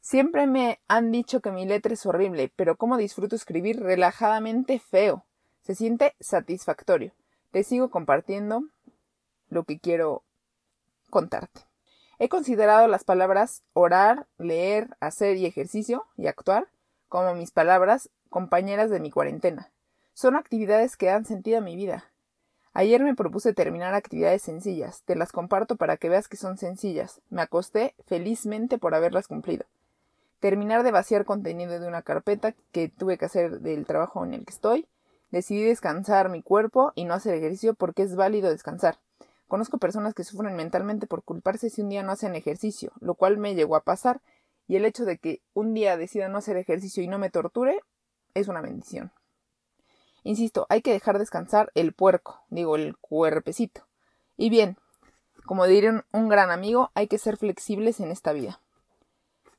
Siempre 0.00 0.46
me 0.46 0.80
han 0.88 1.10
dicho 1.10 1.40
que 1.40 1.50
mi 1.50 1.66
letra 1.66 1.92
es 1.92 2.06
horrible, 2.06 2.52
pero 2.54 2.76
cómo 2.76 2.96
disfruto 2.96 3.34
escribir 3.36 3.80
relajadamente 3.80 4.78
feo. 4.78 5.24
Se 5.62 5.74
siente 5.74 6.14
satisfactorio. 6.20 7.12
Te 7.50 7.62
sigo 7.64 7.90
compartiendo 7.90 8.62
lo 9.48 9.64
que 9.64 9.78
quiero 9.78 10.22
contarte. 11.10 11.62
He 12.18 12.28
considerado 12.28 12.88
las 12.88 13.04
palabras 13.04 13.62
orar, 13.72 14.26
leer, 14.38 14.96
hacer 15.00 15.36
y 15.36 15.46
ejercicio 15.46 16.04
y 16.16 16.26
actuar 16.26 16.68
como 17.08 17.34
mis 17.34 17.50
palabras 17.50 18.10
compañeras 18.30 18.90
de 18.90 19.00
mi 19.00 19.10
cuarentena. 19.10 19.70
Son 20.14 20.34
actividades 20.34 20.96
que 20.96 21.06
dan 21.06 21.24
sentido 21.24 21.58
a 21.58 21.62
mi 21.62 21.76
vida. 21.76 22.10
Ayer 22.72 23.02
me 23.02 23.14
propuse 23.14 23.54
terminar 23.54 23.94
actividades 23.94 24.42
sencillas. 24.42 25.02
Te 25.04 25.16
las 25.16 25.32
comparto 25.32 25.76
para 25.76 25.96
que 25.96 26.08
veas 26.08 26.28
que 26.28 26.36
son 26.36 26.58
sencillas. 26.58 27.20
Me 27.30 27.42
acosté 27.42 27.94
felizmente 28.06 28.78
por 28.78 28.94
haberlas 28.94 29.28
cumplido. 29.28 29.64
terminar 30.40 30.82
de 30.82 30.90
vaciar 30.90 31.24
contenido 31.24 31.80
de 31.80 31.88
una 31.88 32.02
carpeta 32.02 32.54
que 32.70 32.88
tuve 32.88 33.16
que 33.16 33.24
hacer 33.24 33.60
del 33.60 33.86
trabajo 33.86 34.24
en 34.24 34.34
el 34.34 34.44
que 34.44 34.52
estoy, 34.52 34.86
decidí 35.36 35.62
descansar 35.64 36.30
mi 36.30 36.42
cuerpo 36.42 36.92
y 36.94 37.04
no 37.04 37.14
hacer 37.14 37.34
ejercicio 37.34 37.74
porque 37.74 38.02
es 38.02 38.16
válido 38.16 38.50
descansar. 38.50 38.98
Conozco 39.48 39.78
personas 39.78 40.14
que 40.14 40.24
sufren 40.24 40.56
mentalmente 40.56 41.06
por 41.06 41.22
culparse 41.22 41.70
si 41.70 41.82
un 41.82 41.90
día 41.90 42.02
no 42.02 42.12
hacen 42.12 42.34
ejercicio, 42.34 42.92
lo 43.00 43.14
cual 43.14 43.38
me 43.38 43.54
llegó 43.54 43.76
a 43.76 43.84
pasar, 43.84 44.20
y 44.66 44.76
el 44.76 44.84
hecho 44.84 45.04
de 45.04 45.18
que 45.18 45.42
un 45.54 45.74
día 45.74 45.96
decida 45.96 46.28
no 46.28 46.38
hacer 46.38 46.56
ejercicio 46.56 47.02
y 47.02 47.08
no 47.08 47.18
me 47.18 47.30
torture 47.30 47.80
es 48.34 48.48
una 48.48 48.60
bendición. 48.60 49.12
Insisto, 50.24 50.66
hay 50.68 50.82
que 50.82 50.92
dejar 50.92 51.18
descansar 51.20 51.70
el 51.74 51.92
puerco, 51.92 52.42
digo 52.48 52.74
el 52.74 52.96
cuerpecito. 52.96 53.86
Y 54.36 54.50
bien, 54.50 54.76
como 55.44 55.66
diría 55.66 56.04
un, 56.12 56.28
gran 56.28 56.50
amigo, 56.50 56.90
hay 56.94 57.06
que 57.06 57.18
ser 57.18 57.36
flexibles 57.36 58.00
en 58.00 58.10
esta 58.10 58.32
vida. 58.32 58.60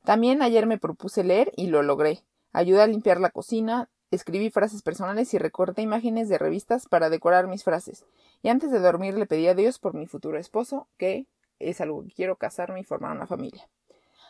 También 0.04 0.42
ayer 0.42 0.66
me 0.66 0.78
propuse 0.78 1.24
leer 1.24 1.54
y 1.56 1.68
lo 1.68 1.84
logré. 1.84 2.24
Ayudé 2.52 2.82
a 2.82 2.88
limpiar 2.88 3.22
la 3.22 3.30
cocina, 3.30 3.90
escribí 4.12 4.50
frases 4.50 4.82
personales 4.82 5.34
y 5.34 5.38
recorté 5.38 5.82
imágenes 5.82 6.30
de 6.30 6.38
revistas 6.38 6.88
para 6.88 7.10
decorar 7.10 7.48
mis 7.48 7.64
frases. 7.64 8.06
Y 8.42 8.50
antes 8.50 8.72
de 8.72 8.80
dormir 8.80 9.16
le 9.16 9.26
pedí 9.26 9.48
a 9.48 9.56
Dios 9.56 9.80
por 9.80 9.94
mi 9.94 10.08
futuro 10.08 10.38
esposo, 10.38 10.88
que 10.98 11.26
es 11.60 11.82
algo 11.82 12.04
que 12.04 12.12
quiero 12.12 12.36
casarme 12.36 12.80
y 12.80 12.84
formar 12.84 13.16
una 13.16 13.28
familia. 13.28 13.68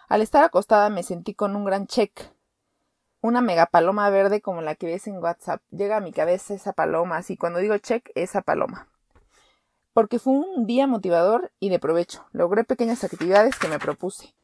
Al 0.07 0.22
estar 0.22 0.43
acostada 0.43 0.89
me 0.89 1.03
sentí 1.03 1.34
con 1.34 1.55
un 1.55 1.65
gran 1.65 1.88
check. 1.88 2.31
Una 3.22 3.41
mega 3.41 3.65
paloma 3.65 4.10
verde 4.10 4.41
como 4.41 4.62
la 4.62 4.75
que 4.75 4.86
ves 4.86 5.07
en 5.07 5.17
WhatsApp. 5.17 5.62
Llega 5.72 5.98
a 5.98 6.01
mi 6.01 6.13
cabeza 6.13 6.53
esa 6.53 6.74
paloma, 6.74 7.17
así 7.17 7.36
cuando 7.36 7.60
digo 7.60 7.77
check, 7.77 8.10
esa 8.15 8.41
paloma 8.41 8.88
porque 9.98 10.19
fue 10.19 10.34
un 10.34 10.67
día 10.67 10.86
motivador 10.86 11.51
y 11.60 11.69
de 11.69 11.79
provecho. 11.79 12.24
Logré 12.31 12.63
pequeñas 12.63 13.03
actividades 13.03 13.57
que 13.57 13.67
me 13.67 13.79
propuse. 13.79 14.36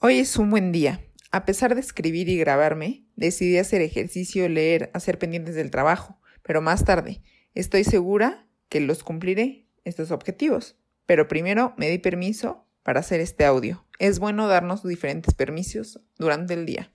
Hoy 0.00 0.18
es 0.18 0.38
un 0.38 0.50
buen 0.50 0.72
día. 0.72 0.98
A 1.34 1.44
pesar 1.44 1.74
de 1.74 1.80
escribir 1.80 2.28
y 2.28 2.38
grabarme, 2.38 3.02
decidí 3.16 3.58
hacer 3.58 3.82
ejercicio, 3.82 4.48
leer, 4.48 4.92
hacer 4.94 5.18
pendientes 5.18 5.56
del 5.56 5.72
trabajo, 5.72 6.20
pero 6.44 6.62
más 6.62 6.84
tarde. 6.84 7.22
Estoy 7.54 7.82
segura 7.82 8.46
que 8.68 8.78
los 8.78 9.02
cumpliré, 9.02 9.66
estos 9.82 10.12
objetivos. 10.12 10.76
Pero 11.06 11.26
primero 11.26 11.74
me 11.76 11.90
di 11.90 11.98
permiso 11.98 12.68
para 12.84 13.00
hacer 13.00 13.18
este 13.18 13.44
audio. 13.44 13.84
Es 13.98 14.20
bueno 14.20 14.46
darnos 14.46 14.86
diferentes 14.86 15.34
permisos 15.34 16.00
durante 16.18 16.54
el 16.54 16.66
día, 16.66 16.92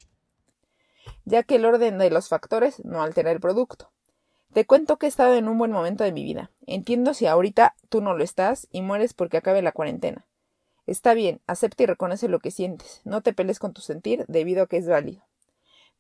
ya 1.26 1.44
que 1.44 1.56
el 1.56 1.66
orden 1.66 1.98
de 1.98 2.10
los 2.10 2.30
factores 2.30 2.82
no 2.86 3.04
altera 3.04 3.34
el 3.34 3.42
producto. 3.42 3.92
Te 4.54 4.66
cuento 4.66 4.96
que 4.96 5.08
he 5.08 5.10
estado 5.10 5.36
en 5.36 5.50
un 5.50 5.58
buen 5.58 5.74
momento 5.74 6.06
de 6.06 6.14
mi 6.14 6.24
vida. 6.24 6.50
Entiendo 6.66 7.14
si 7.14 7.26
ahorita 7.26 7.76
tú 7.90 8.00
no 8.00 8.16
lo 8.16 8.24
estás 8.24 8.70
y 8.72 8.84
mueres 8.84 9.14
porque 9.14 9.36
acabe 9.36 9.62
la 9.62 9.74
cuarentena. 9.74 10.30
Está 10.90 11.14
bien, 11.14 11.40
acepta 11.46 11.84
y 11.84 11.86
reconoce 11.86 12.28
lo 12.28 12.40
que 12.40 12.50
sientes. 12.50 13.02
No 13.04 13.22
te 13.22 13.32
peles 13.32 13.60
con 13.60 13.74
tu 13.74 13.82
sentir 13.82 14.26
debido 14.28 14.64
a 14.64 14.68
que 14.68 14.78
es 14.78 14.88
válido. 14.88 15.24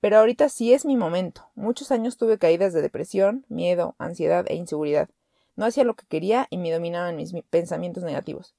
Pero 0.02 0.18
ahorita 0.18 0.50
sí 0.50 0.74
es 0.74 0.84
mi 0.84 0.98
momento. 0.98 1.48
Muchos 1.54 1.92
años 1.92 2.18
tuve 2.18 2.40
caídas 2.40 2.74
de 2.74 2.82
depresión, 2.82 3.46
miedo, 3.50 3.94
ansiedad 4.00 4.46
e 4.50 4.56
inseguridad. 4.56 5.08
No 5.56 5.66
hacía 5.66 5.84
lo 5.84 5.94
que 5.94 6.08
quería 6.08 6.48
y 6.50 6.58
me 6.58 6.72
dominaban 6.72 7.18
mis 7.18 7.34
pensamientos 7.52 8.04
negativos. 8.04 8.56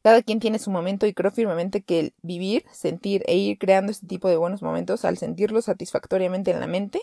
Cada 0.00 0.22
quien 0.22 0.38
tiene 0.38 0.60
su 0.60 0.70
momento 0.70 1.08
y 1.08 1.12
creo 1.12 1.32
firmemente 1.32 1.82
que 1.82 1.98
el 1.98 2.14
vivir, 2.22 2.64
sentir 2.70 3.24
e 3.26 3.34
ir 3.34 3.58
creando 3.58 3.90
este 3.90 4.06
tipo 4.06 4.28
de 4.28 4.36
buenos 4.36 4.62
momentos 4.62 5.04
al 5.04 5.18
sentirlos 5.18 5.64
satisfactoriamente 5.64 6.52
en 6.52 6.60
la 6.60 6.68
mente 6.68 7.00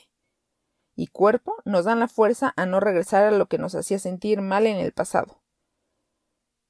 y 0.96 1.08
cuerpo 1.08 1.58
nos 1.66 1.84
dan 1.84 2.00
la 2.00 2.08
fuerza 2.08 2.54
a 2.56 2.66
no 2.66 2.80
regresar 2.80 3.26
a 3.26 3.32
lo 3.32 3.48
que 3.48 3.58
nos 3.58 3.76
hacía 3.76 4.00
sentir 4.00 4.40
mal 4.40 4.66
en 4.66 4.78
el 4.78 4.94
pasado. 4.94 5.43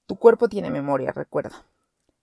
Tu 0.06 0.16
cuerpo 0.18 0.50
tiene 0.50 0.70
memoria, 0.70 1.12
recuerda. 1.12 1.66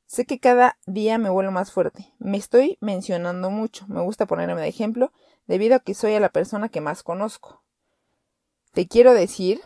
Sé 0.07 0.27
que 0.27 0.41
cada 0.41 0.77
día 0.87 1.19
me 1.19 1.31
vuelvo 1.31 1.53
más 1.53 1.73
fuerte. 1.73 2.13
Me 2.19 2.37
estoy 2.37 2.79
mencionando 2.81 3.51
mucho. 3.51 3.87
Me 3.89 4.01
gusta 4.01 4.27
ponerme 4.27 4.61
de 4.61 4.69
ejemplo 4.69 5.13
debido 5.47 5.77
a 5.77 5.81
que 5.81 5.95
soy 5.95 6.15
a 6.15 6.21
la 6.21 6.31
persona 6.31 6.69
que 6.69 6.81
más 6.81 7.03
conozco. 7.03 7.63
Te 8.73 8.87
quiero 8.87 9.15
decir 9.15 9.61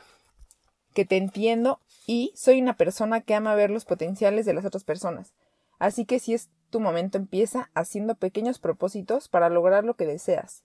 que 0.95 1.05
te 1.05 1.17
entiendo 1.17 1.81
y 2.07 2.33
soy 2.37 2.61
una 2.61 2.77
persona 2.77 3.21
que 3.21 3.35
ama 3.35 3.55
ver 3.55 3.71
los 3.71 3.85
potenciales 3.85 4.47
de 4.47 4.55
las 4.55 4.65
otras 4.65 4.85
personas. 4.85 5.33
Así 5.79 6.05
que 6.05 6.19
si 6.19 6.35
es 6.35 6.51
tu 6.71 6.81
momento 6.81 7.19
empieza 7.19 7.71
haciendo 7.75 8.15
pequeños 8.15 8.59
propósitos 8.59 9.29
para 9.29 9.49
lograr 9.49 9.85
lo 9.85 9.95
que 9.95 10.07
deseas 10.07 10.63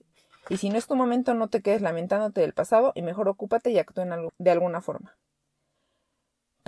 y 0.50 0.58
si 0.58 0.70
no 0.70 0.78
es 0.78 0.88
tu 0.88 0.96
momento, 0.96 1.34
no 1.36 1.48
te 1.48 1.62
quedes 1.62 1.82
lamentándote 1.82 2.42
del 2.42 2.54
pasado 2.54 2.92
y 2.96 3.04
mejor 3.04 3.28
ocúpate 3.30 3.70
y 3.70 3.78
actúa 3.78 4.06
de 4.38 4.52
alguna 4.52 4.82
forma. 4.82 5.16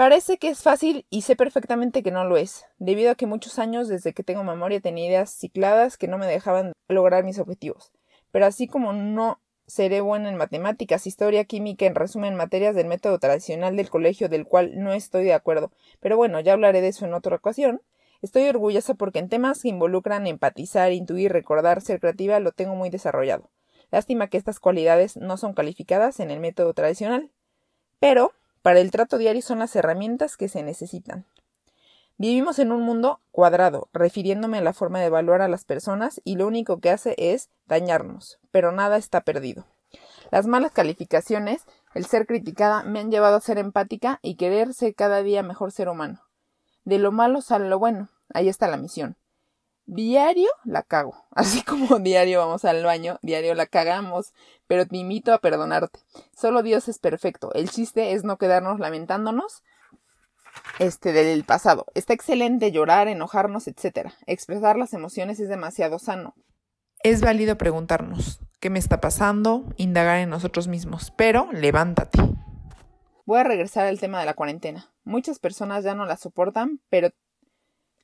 Parece 0.02 0.40
que 0.40 0.50
es 0.50 0.64
fácil 0.64 1.06
y 1.12 1.22
sé 1.22 1.36
perfectamente 1.36 2.02
que 2.02 2.10
no 2.10 2.26
lo 2.26 2.36
es, 2.36 2.66
debido 2.80 3.12
a 3.12 3.16
que 3.16 3.28
muchos 3.28 3.60
años 3.60 3.88
desde 3.88 4.14
que 4.14 4.24
tengo 4.24 4.44
memoria 4.44 4.82
tenía 4.82 5.06
ideas 5.06 5.30
cicladas 5.30 5.96
que 5.96 6.08
no 6.08 6.18
me 6.18 6.26
dejaban 6.26 6.74
lograr 6.88 7.24
mis 7.24 7.38
objetivos. 7.38 7.92
Pero 8.32 8.48
así 8.48 8.66
como 8.66 8.94
no 8.94 9.40
seré 9.68 10.02
buena 10.02 10.30
en 10.30 10.38
matemáticas, 10.38 11.06
historia, 11.06 11.46
química, 11.46 11.86
en 11.86 11.94
resumen, 11.94 12.34
materias 12.34 12.74
del 12.74 12.88
método 12.88 13.20
tradicional 13.20 13.76
del 13.76 13.92
colegio 13.92 14.28
del 14.28 14.48
cual 14.48 14.72
no 14.74 14.92
estoy 14.92 15.24
de 15.24 15.36
acuerdo, 15.36 15.72
pero 16.00 16.18
bueno, 16.18 16.40
ya 16.40 16.54
hablaré 16.54 16.82
de 16.82 16.88
eso 16.88 17.06
en 17.06 17.14
otra 17.14 17.36
ocasión, 17.36 17.84
estoy 18.24 18.50
orgullosa 18.50 18.96
porque 18.96 19.20
en 19.20 19.30
temas 19.30 19.62
que 19.62 19.70
involucran 19.70 20.26
empatizar, 20.26 20.92
intuir, 20.94 21.32
recordar, 21.32 21.80
ser 21.80 22.00
creativa, 22.00 22.40
lo 22.40 22.54
tengo 22.54 22.74
muy 22.74 22.90
desarrollado. 22.90 23.52
Lástima 23.92 24.30
que 24.30 24.38
estas 24.38 24.60
cualidades 24.60 25.16
no 25.16 25.38
son 25.38 25.54
calificadas 25.54 26.20
en 26.20 26.32
el 26.32 26.40
método 26.40 26.74
tradicional, 26.74 27.30
pero 28.00 28.34
para 28.62 28.80
el 28.80 28.92
trato 28.92 29.18
diario 29.18 29.42
son 29.42 29.60
las 29.60 29.76
herramientas 29.76 30.38
que 30.38 30.50
se 30.50 30.64
necesitan. 30.64 31.26
Vivimos 32.18 32.60
en 32.60 32.72
un 32.72 32.84
mundo 32.84 33.20
cuadrado, 33.32 33.90
refiriéndome 33.94 34.60
a 34.60 34.62
la 34.62 34.74
forma 34.74 35.00
de 35.00 35.08
evaluar 35.08 35.42
a 35.42 35.48
las 35.48 35.66
personas 35.66 36.22
y 36.24 36.36
lo 36.36 36.46
único 36.46 36.80
que 36.80 36.92
hace 36.92 37.16
es 37.18 37.50
dañarnos, 37.66 38.38
pero 38.52 38.72
nada 38.72 38.98
está 38.98 39.22
perdido. 39.22 39.66
Las 40.30 40.46
malas 40.46 40.72
calificaciones, 40.72 41.64
el 41.96 42.06
ser 42.06 42.28
criticada, 42.28 42.84
me 42.84 43.00
han 43.00 43.10
llevado 43.10 43.38
a 43.38 43.42
ser 43.42 43.58
empática 43.58 44.20
y 44.22 44.36
querer 44.36 44.74
ser 44.74 44.94
cada 44.94 45.24
día 45.24 45.42
mejor 45.42 45.72
ser 45.72 45.90
humano. 45.90 46.22
De 46.86 47.00
lo 47.00 47.12
malo 47.12 47.42
sale 47.42 47.68
lo 47.68 47.80
bueno, 47.80 48.10
ahí 48.34 48.50
está 48.50 48.68
la 48.68 48.78
misión. 48.78 49.18
Diario 49.94 50.48
la 50.64 50.84
cago. 50.84 51.26
Así 51.32 51.64
como 51.64 52.00
diario 52.00 52.40
vamos 52.40 52.64
al 52.64 52.82
baño, 52.86 53.20
diario 53.22 53.54
la 53.56 53.66
cagamos. 53.66 54.34
Pero 54.66 54.88
te 54.88 54.96
invito 54.96 55.34
a 55.34 55.40
perdonarte. 55.40 56.00
Solo 56.34 56.64
Dios 56.64 56.88
es 56.88 56.98
perfecto. 56.98 57.54
El 57.54 57.70
chiste 57.70 58.14
es 58.14 58.24
no 58.24 58.38
quedarnos 58.38 58.80
lamentándonos 58.80 59.64
este 60.80 61.12
del 61.12 61.44
pasado. 61.44 61.88
Está 61.94 62.14
excelente 62.14 62.72
llorar, 62.72 63.10
enojarnos, 63.10 63.68
etc. 63.68 64.14
Expresar 64.28 64.78
las 64.78 64.94
emociones 64.94 65.42
es 65.42 65.50
demasiado 65.50 66.00
sano. 66.00 66.36
Es 67.04 67.20
válido 67.20 67.58
preguntarnos 67.58 68.40
qué 68.62 68.70
me 68.70 68.80
está 68.80 69.02
pasando, 69.02 69.66
indagar 69.76 70.20
en 70.20 70.30
nosotros 70.30 70.70
mismos, 70.70 71.12
pero 71.18 71.52
levántate. 71.52 72.18
Voy 73.26 73.40
a 73.40 73.44
regresar 73.44 73.88
al 73.88 74.00
tema 74.00 74.22
de 74.22 74.26
la 74.26 74.36
cuarentena. 74.36 74.94
Muchas 75.04 75.40
personas 75.40 75.84
ya 75.84 75.96
no 75.96 76.06
la 76.06 76.16
soportan, 76.16 76.80
pero 76.90 77.10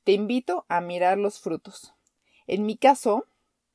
te 0.08 0.14
invito 0.14 0.64
a 0.70 0.80
mirar 0.80 1.18
los 1.18 1.38
frutos. 1.38 1.92
En 2.46 2.64
mi 2.64 2.78
caso, 2.78 3.26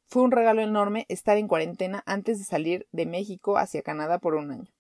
fue 0.08 0.24
un 0.24 0.32
regalo 0.32 0.63
enorme 0.63 1.06
estar 1.08 1.38
en 1.38 1.48
cuarentena 1.48 2.02
antes 2.08 2.40
de 2.40 2.44
salir 2.44 2.88
de 2.92 3.06
México 3.06 3.60
hacia 3.60 3.84
Canadá 3.84 4.18
por 4.18 4.34
un 4.34 4.50
año. 4.50 4.74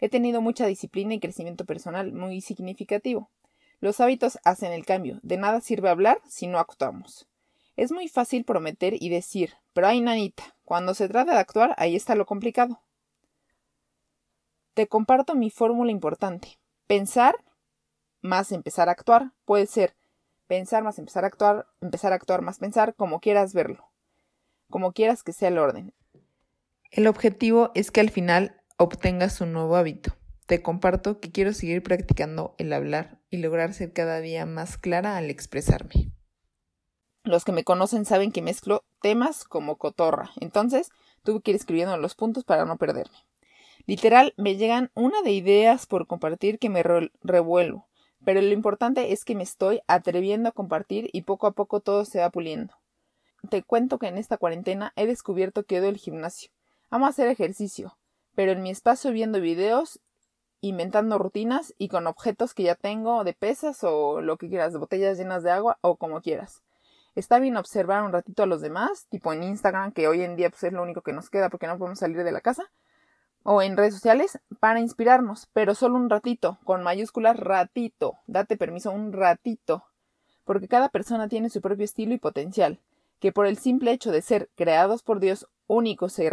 He 0.00 0.08
tenido 0.08 0.40
mucha 0.40 0.64
disciplina 0.64 1.12
y 1.12 1.20
crecimiento 1.20 1.66
personal 1.66 2.14
muy 2.14 2.40
significativo. 2.40 3.28
Los 3.78 4.00
hábitos 4.00 4.38
hacen 4.42 4.72
el 4.72 4.86
cambio. 4.86 5.20
De 5.22 5.36
nada 5.36 5.60
sirve 5.60 5.90
hablar 5.90 6.18
si 6.26 6.46
no 6.46 6.58
actuamos. 6.58 7.28
Es 7.76 7.92
muy 7.92 8.08
fácil 8.08 8.44
prometer 8.44 8.94
y 8.98 9.10
decir, 9.10 9.52
pero 9.74 9.88
ay, 9.88 10.00
nanita, 10.00 10.56
cuando 10.64 10.94
se 10.94 11.08
trata 11.10 11.34
de 11.34 11.40
actuar, 11.40 11.74
ahí 11.76 11.94
está 11.94 12.14
lo 12.14 12.24
complicado. 12.24 12.80
Te 14.72 14.86
comparto 14.86 15.34
mi 15.34 15.50
fórmula 15.50 15.92
importante. 15.92 16.58
Pensar 16.86 17.36
más 18.22 18.50
empezar 18.50 18.88
a 18.88 18.92
actuar 18.92 19.32
puede 19.44 19.66
ser 19.66 19.94
pensar 20.46 20.82
más 20.82 20.98
empezar 20.98 21.24
a 21.24 21.28
actuar, 21.28 21.66
empezar 21.80 22.12
a 22.12 22.16
actuar 22.16 22.42
más 22.42 22.58
pensar, 22.58 22.94
como 22.94 23.20
quieras 23.20 23.54
verlo, 23.54 23.90
como 24.70 24.92
quieras 24.92 25.22
que 25.22 25.32
sea 25.32 25.48
el 25.48 25.58
orden. 25.58 25.94
El 26.90 27.06
objetivo 27.06 27.70
es 27.74 27.90
que 27.90 28.00
al 28.00 28.10
final 28.10 28.60
obtengas 28.78 29.40
un 29.40 29.52
nuevo 29.52 29.76
hábito. 29.76 30.16
Te 30.46 30.62
comparto 30.62 31.18
que 31.18 31.32
quiero 31.32 31.52
seguir 31.52 31.82
practicando 31.82 32.54
el 32.58 32.72
hablar 32.72 33.18
y 33.30 33.38
lograr 33.38 33.74
ser 33.74 33.92
cada 33.92 34.20
día 34.20 34.46
más 34.46 34.78
clara 34.78 35.16
al 35.16 35.28
expresarme. 35.28 36.12
Los 37.24 37.44
que 37.44 37.50
me 37.50 37.64
conocen 37.64 38.04
saben 38.04 38.30
que 38.30 38.42
mezclo 38.42 38.84
temas 39.02 39.44
como 39.44 39.76
cotorra, 39.76 40.30
entonces 40.40 40.90
tuve 41.24 41.40
que 41.42 41.50
ir 41.50 41.56
escribiendo 41.56 41.96
los 41.96 42.14
puntos 42.14 42.44
para 42.44 42.64
no 42.64 42.76
perderme. 42.76 43.16
Literal, 43.86 44.32
me 44.36 44.56
llegan 44.56 44.90
una 44.94 45.22
de 45.22 45.32
ideas 45.32 45.86
por 45.86 46.06
compartir 46.06 46.60
que 46.60 46.68
me 46.68 46.84
revuelvo 47.22 47.88
pero 48.26 48.42
lo 48.42 48.52
importante 48.52 49.12
es 49.12 49.24
que 49.24 49.36
me 49.36 49.44
estoy 49.44 49.82
atreviendo 49.86 50.48
a 50.48 50.52
compartir 50.52 51.08
y 51.12 51.22
poco 51.22 51.46
a 51.46 51.52
poco 51.52 51.78
todo 51.78 52.04
se 52.04 52.18
va 52.18 52.28
puliendo. 52.28 52.74
Te 53.50 53.62
cuento 53.62 54.00
que 54.00 54.08
en 54.08 54.18
esta 54.18 54.36
cuarentena 54.36 54.92
he 54.96 55.06
descubierto 55.06 55.62
que 55.62 55.78
odio 55.78 55.90
el 55.90 55.96
gimnasio. 55.96 56.50
Amo 56.90 57.06
hacer 57.06 57.28
ejercicio, 57.28 57.96
pero 58.34 58.50
en 58.50 58.64
mi 58.64 58.70
espacio 58.70 59.12
viendo 59.12 59.40
videos, 59.40 60.00
inventando 60.60 61.18
rutinas 61.18 61.72
y 61.78 61.86
con 61.86 62.08
objetos 62.08 62.52
que 62.52 62.64
ya 62.64 62.74
tengo 62.74 63.22
de 63.22 63.32
pesas 63.32 63.84
o 63.84 64.20
lo 64.20 64.38
que 64.38 64.48
quieras, 64.48 64.76
botellas 64.76 65.18
llenas 65.18 65.44
de 65.44 65.52
agua 65.52 65.78
o 65.80 65.94
como 65.94 66.20
quieras. 66.20 66.64
Está 67.14 67.38
bien 67.38 67.56
observar 67.56 68.02
un 68.02 68.12
ratito 68.12 68.42
a 68.42 68.46
los 68.46 68.60
demás, 68.60 69.06
tipo 69.08 69.32
en 69.32 69.44
Instagram, 69.44 69.92
que 69.92 70.08
hoy 70.08 70.22
en 70.22 70.34
día 70.34 70.50
pues, 70.50 70.64
es 70.64 70.72
lo 70.72 70.82
único 70.82 71.02
que 71.02 71.12
nos 71.12 71.30
queda 71.30 71.48
porque 71.48 71.68
no 71.68 71.78
podemos 71.78 72.00
salir 72.00 72.24
de 72.24 72.32
la 72.32 72.40
casa, 72.40 72.72
o 73.46 73.62
en 73.62 73.76
redes 73.76 73.94
sociales, 73.94 74.40
para 74.58 74.80
inspirarnos, 74.80 75.48
pero 75.52 75.76
solo 75.76 75.94
un 75.94 76.10
ratito, 76.10 76.58
con 76.64 76.82
mayúsculas 76.82 77.38
ratito. 77.38 78.18
Date 78.26 78.56
permiso 78.56 78.90
un 78.90 79.12
ratito, 79.12 79.84
porque 80.44 80.66
cada 80.66 80.88
persona 80.88 81.28
tiene 81.28 81.48
su 81.48 81.60
propio 81.60 81.84
estilo 81.84 82.12
y 82.12 82.18
potencial, 82.18 82.80
que 83.20 83.30
por 83.30 83.46
el 83.46 83.56
simple 83.56 83.92
hecho 83.92 84.10
de 84.10 84.20
ser 84.20 84.50
creados 84.56 85.04
por 85.04 85.20
Dios 85.20 85.46
únicos 85.68 86.18
e, 86.18 86.28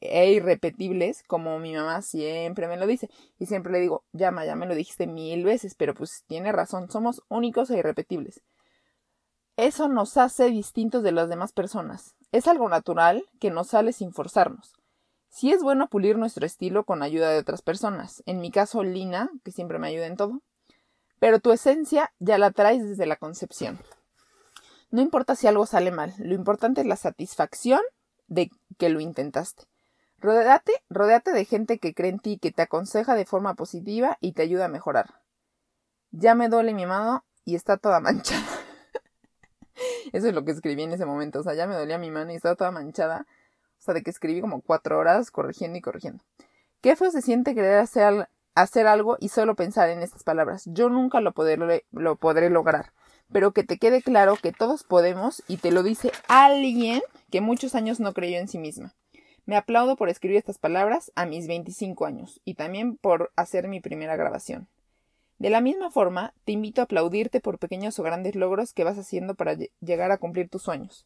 e, 0.00 0.32
irrepetibles, 0.32 1.22
como 1.26 1.58
mi 1.58 1.72
mamá 1.74 2.02
siempre 2.02 2.68
me 2.68 2.76
lo 2.76 2.86
dice, 2.86 3.08
y 3.38 3.46
siempre 3.46 3.72
le 3.72 3.80
digo, 3.80 4.04
llama, 4.12 4.44
ya 4.44 4.54
me 4.54 4.66
lo 4.66 4.74
dijiste 4.74 5.06
mil 5.06 5.44
veces, 5.44 5.74
pero 5.74 5.94
pues 5.94 6.22
tiene 6.26 6.52
razón, 6.52 6.90
somos 6.90 7.22
únicos 7.28 7.70
e 7.70 7.78
irrepetibles. 7.78 8.42
Eso 9.56 9.88
nos 9.88 10.18
hace 10.18 10.50
distintos 10.50 11.02
de 11.02 11.12
las 11.12 11.30
demás 11.30 11.52
personas. 11.52 12.14
Es 12.30 12.46
algo 12.46 12.68
natural 12.68 13.24
que 13.40 13.50
nos 13.50 13.68
sale 13.68 13.94
sin 13.94 14.12
forzarnos. 14.12 14.81
Sí 15.32 15.50
es 15.50 15.62
bueno 15.62 15.88
pulir 15.88 16.18
nuestro 16.18 16.44
estilo 16.44 16.84
con 16.84 17.02
ayuda 17.02 17.30
de 17.30 17.38
otras 17.38 17.62
personas, 17.62 18.22
en 18.26 18.38
mi 18.42 18.50
caso 18.50 18.84
Lina, 18.84 19.30
que 19.42 19.50
siempre 19.50 19.78
me 19.78 19.88
ayuda 19.88 20.06
en 20.06 20.18
todo, 20.18 20.42
pero 21.20 21.40
tu 21.40 21.52
esencia 21.52 22.12
ya 22.18 22.36
la 22.36 22.50
traes 22.50 22.86
desde 22.86 23.06
la 23.06 23.16
concepción. 23.16 23.80
No 24.90 25.00
importa 25.00 25.34
si 25.34 25.46
algo 25.46 25.64
sale 25.64 25.90
mal, 25.90 26.12
lo 26.18 26.34
importante 26.34 26.82
es 26.82 26.86
la 26.86 26.96
satisfacción 26.96 27.80
de 28.26 28.50
que 28.76 28.90
lo 28.90 29.00
intentaste. 29.00 29.64
Rodéate, 30.18 30.72
rodéate 30.90 31.32
de 31.32 31.46
gente 31.46 31.78
que 31.78 31.94
cree 31.94 32.10
en 32.10 32.18
ti, 32.18 32.36
que 32.36 32.52
te 32.52 32.60
aconseja 32.60 33.14
de 33.14 33.24
forma 33.24 33.54
positiva 33.54 34.18
y 34.20 34.32
te 34.32 34.42
ayuda 34.42 34.66
a 34.66 34.68
mejorar. 34.68 35.22
Ya 36.10 36.34
me 36.34 36.50
duele 36.50 36.74
mi 36.74 36.84
mano 36.84 37.24
y 37.46 37.54
está 37.54 37.78
toda 37.78 38.00
manchada. 38.00 38.44
Eso 40.12 40.28
es 40.28 40.34
lo 40.34 40.44
que 40.44 40.52
escribí 40.52 40.82
en 40.82 40.92
ese 40.92 41.06
momento. 41.06 41.40
O 41.40 41.42
sea, 41.42 41.54
ya 41.54 41.66
me 41.66 41.74
dolía 41.74 41.96
mi 41.96 42.10
mano 42.10 42.32
y 42.32 42.36
estaba 42.36 42.54
toda 42.54 42.70
manchada. 42.70 43.26
O 43.82 43.84
sea, 43.84 43.94
de 43.94 44.04
que 44.04 44.10
escribí 44.10 44.40
como 44.40 44.60
cuatro 44.60 44.96
horas 44.96 45.32
corrigiendo 45.32 45.76
y 45.76 45.80
corrigiendo. 45.80 46.22
Qué 46.80 46.94
feo 46.94 47.10
se 47.10 47.20
siente 47.20 47.52
querer 47.52 47.78
hacer, 47.78 48.86
algo 48.86 49.16
y 49.18 49.28
solo 49.28 49.56
pensar 49.56 49.88
en 49.88 50.02
estas 50.02 50.22
palabras. 50.22 50.62
Yo 50.66 50.88
nunca 50.88 51.20
lo 51.20 51.32
podré 51.32 51.56
lograr. 52.48 52.92
Pero 53.32 53.50
que 53.50 53.64
te 53.64 53.78
quede 53.78 54.00
claro 54.00 54.36
que 54.40 54.52
todos 54.52 54.84
podemos 54.84 55.42
y 55.48 55.56
te 55.56 55.72
lo 55.72 55.82
dice 55.82 56.12
alguien 56.28 57.02
que 57.32 57.40
muchos 57.40 57.74
años 57.74 57.98
no 57.98 58.12
creyó 58.12 58.38
en 58.38 58.46
sí 58.46 58.58
misma. 58.58 58.94
Me 59.46 59.56
aplaudo 59.56 59.96
por 59.96 60.08
escribir 60.08 60.36
estas 60.36 60.58
palabras 60.58 61.10
a 61.16 61.26
mis 61.26 61.48
25 61.48 62.06
años 62.06 62.40
y 62.44 62.54
también 62.54 62.96
por 62.96 63.32
hacer 63.34 63.66
mi 63.66 63.80
primera 63.80 64.14
grabación. 64.14 64.68
De 65.40 65.50
la 65.50 65.60
misma 65.60 65.90
forma, 65.90 66.34
te 66.44 66.52
invito 66.52 66.82
a 66.82 66.84
aplaudirte 66.84 67.40
por 67.40 67.58
pequeños 67.58 67.98
o 67.98 68.04
grandes 68.04 68.36
logros 68.36 68.72
que 68.72 68.84
vas 68.84 68.96
haciendo 68.96 69.34
para 69.34 69.56
llegar 69.80 70.12
a 70.12 70.18
cumplir 70.18 70.48
tus 70.48 70.62
sueños. 70.62 71.04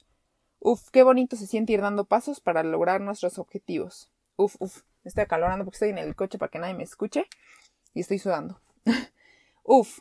Uf, 0.68 0.90
qué 0.90 1.04
bonito 1.04 1.36
se 1.36 1.46
siente 1.46 1.74
ir 1.74 1.80
dando 1.80 2.06
pasos 2.06 2.40
para 2.40 2.64
lograr 2.64 3.00
nuestros 3.00 3.38
objetivos. 3.38 4.10
Uf, 4.34 4.56
uf, 4.58 4.82
me 5.04 5.10
estoy 5.10 5.22
acalorando 5.22 5.64
porque 5.64 5.76
estoy 5.76 5.90
en 5.90 5.98
el 5.98 6.16
coche 6.16 6.38
para 6.38 6.50
que 6.50 6.58
nadie 6.58 6.74
me 6.74 6.82
escuche 6.82 7.26
y 7.94 8.00
estoy 8.00 8.18
sudando. 8.18 8.60
uf. 9.62 10.00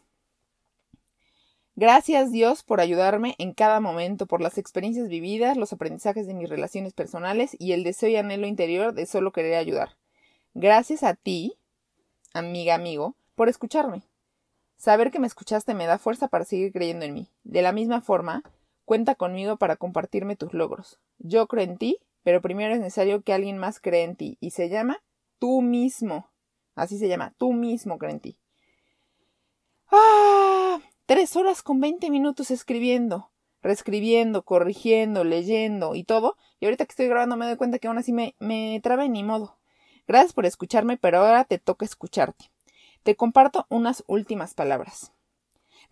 Gracias 1.75 2.31
Dios 2.31 2.63
por 2.63 2.81
ayudarme 2.81 3.35
en 3.37 3.53
cada 3.53 3.79
momento, 3.79 4.25
por 4.25 4.41
las 4.41 4.57
experiencias 4.57 5.07
vividas, 5.07 5.55
los 5.55 5.71
aprendizajes 5.71 6.25
de 6.25 6.33
mis 6.33 6.49
relaciones 6.49 6.93
personales 6.93 7.55
y 7.59 7.73
el 7.73 7.83
deseo 7.83 8.09
y 8.09 8.15
anhelo 8.15 8.47
interior 8.47 8.95
de 8.95 9.05
solo 9.05 9.31
querer 9.31 9.57
ayudar. 9.57 9.97
Gracias 10.55 11.03
a 11.03 11.13
ti, 11.13 11.53
amiga, 12.33 12.73
amigo, 12.73 13.13
por 13.35 13.49
escucharme. 13.49 14.01
Saber 14.77 15.11
que 15.11 15.19
me 15.19 15.27
escuchaste 15.27 15.75
me 15.75 15.85
da 15.85 15.99
fuerza 15.99 16.27
para 16.27 16.43
seguir 16.43 16.71
creyendo 16.73 17.05
en 17.05 17.13
mí. 17.13 17.29
De 17.43 17.61
la 17.61 17.71
misma 17.71 18.01
forma, 18.01 18.41
cuenta 18.85 19.15
conmigo 19.15 19.57
para 19.57 19.75
compartirme 19.75 20.35
tus 20.35 20.53
logros. 20.53 20.99
Yo 21.17 21.47
creo 21.47 21.63
en 21.63 21.77
ti, 21.77 21.99
pero 22.23 22.41
primero 22.41 22.73
es 22.73 22.79
necesario 22.79 23.21
que 23.21 23.33
alguien 23.33 23.57
más 23.57 23.79
cree 23.79 24.03
en 24.03 24.15
ti, 24.15 24.37
y 24.39 24.51
se 24.51 24.69
llama 24.69 25.03
tú 25.39 25.61
mismo. 25.61 26.29
Así 26.75 26.97
se 26.97 27.07
llama, 27.07 27.33
tú 27.37 27.53
mismo 27.53 27.97
cree 27.97 28.11
en 28.11 28.19
ti. 28.19 28.39
¡Ah! 29.91 30.79
Tres 31.05 31.35
horas 31.35 31.61
con 31.61 31.79
veinte 31.79 32.09
minutos 32.09 32.49
escribiendo, 32.49 33.29
reescribiendo, 33.61 34.43
corrigiendo, 34.43 35.23
leyendo 35.23 35.93
y 35.93 36.03
todo. 36.03 36.35
Y 36.59 36.65
ahorita 36.65 36.85
que 36.85 36.91
estoy 36.91 37.07
grabando 37.07 37.37
me 37.37 37.45
doy 37.45 37.57
cuenta 37.57 37.79
que 37.79 37.87
aún 37.87 37.99
así 37.99 38.11
me, 38.11 38.35
me 38.39 38.79
trabé 38.81 39.07
ni 39.07 39.23
modo. 39.23 39.59
Gracias 40.07 40.33
por 40.33 40.45
escucharme, 40.45 40.97
pero 40.97 41.19
ahora 41.19 41.45
te 41.45 41.59
toca 41.59 41.85
escucharte. 41.85 42.51
Te 43.03 43.15
comparto 43.15 43.67
unas 43.69 44.03
últimas 44.07 44.55
palabras. 44.55 45.11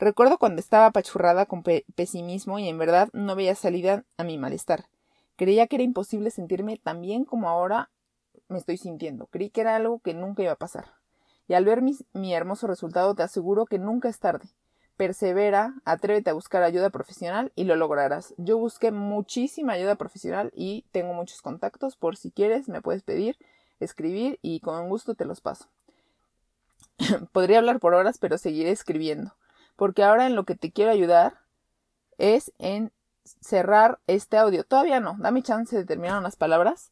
Recuerdo 0.04 0.38
cuando 0.38 0.60
estaba 0.60 0.88
apachurrada 0.88 1.46
con 1.46 1.63
pesimismo 1.63 2.60
y 2.60 2.68
en 2.68 2.78
verdad 2.78 3.08
no 3.13 3.38
veía 3.38 3.56
salida 3.56 4.04
a 4.18 4.26
mi 4.26 4.38
malestar. 4.38 4.89
Creía 5.38 5.68
que 5.68 5.78
era 5.78 5.84
imposible 5.86 6.30
sentirme 6.30 6.76
tan 6.76 7.00
bien 7.00 7.24
como 7.24 7.48
ahora 7.48 7.89
me 8.50 8.58
estoy 8.58 8.76
sintiendo. 8.76 9.28
Creí 9.28 9.50
que 9.50 9.62
era 9.62 9.78
algo 9.78 10.00
que 10.00 10.13
nunca 10.13 10.44
iba 10.44 10.52
a 10.52 10.58
pasar. 10.58 10.96
Y 11.48 11.54
al 11.54 11.63
ver 11.63 11.82
mi 11.82 12.34
hermoso 12.34 12.68
resultado 12.68 13.16
te 13.16 13.24
aseguro 13.24 13.66
que 13.66 13.80
nunca 13.80 14.10
es 14.10 14.20
tarde. 14.20 14.50
Persevera, 14.98 15.74
atrévete 15.86 16.32
a 16.32 16.34
buscar 16.34 16.63
ayuda 16.63 16.89
profesional 16.89 17.54
y 17.56 17.63
lo 17.63 17.78
lograrás. 17.78 18.34
Yo 18.36 18.58
busqué 18.58 18.92
muchísima 18.92 19.72
ayuda 19.72 19.96
profesional 19.96 20.52
y 20.54 20.84
tengo 20.92 21.13
muchos 21.13 21.42
contactos. 21.42 21.96
Por 21.96 22.18
si 22.18 22.30
quieres, 22.30 22.68
me 22.68 22.82
puedes 22.82 23.04
pedir, 23.04 23.38
escribir 23.80 24.38
y 24.42 24.60
con 24.60 24.89
gusto 24.89 25.16
te 25.16 25.24
los 25.24 25.39
paso. 25.39 25.70
Podría 27.32 27.60
hablar 27.60 27.80
por 27.80 27.94
horas, 27.94 28.18
pero 28.18 28.38
seguiré 28.38 28.72
escribiendo, 28.72 29.34
porque 29.76 30.04
ahora 30.04 30.26
en 30.28 30.36
lo 30.36 30.46
que 30.46 30.56
te 30.56 30.72
quiero 30.72 30.92
ayudar 30.92 31.40
es 32.18 32.52
en 32.58 32.92
cerrar 33.24 34.00
este 34.08 34.38
audio. 34.38 34.64
Todavía 34.64 35.00
no, 35.00 35.16
dame 35.20 35.44
chance 35.44 35.76
de 35.76 35.86
terminar 35.86 36.20
unas 36.20 36.36
palabras. 36.36 36.92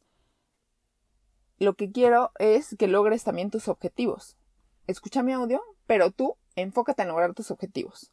Lo 1.58 1.74
que 1.74 1.92
quiero 1.92 2.32
es 2.38 2.74
que 2.78 2.88
logres 2.88 3.24
también 3.24 3.50
tus 3.50 3.68
objetivos. 3.68 4.36
Escucha 4.86 5.22
mi 5.22 5.32
audio, 5.32 5.62
pero 5.86 6.10
tú 6.10 6.36
enfócate 6.56 7.02
en 7.02 7.08
lograr 7.08 7.34
tus 7.34 7.50
objetivos. 7.50 8.10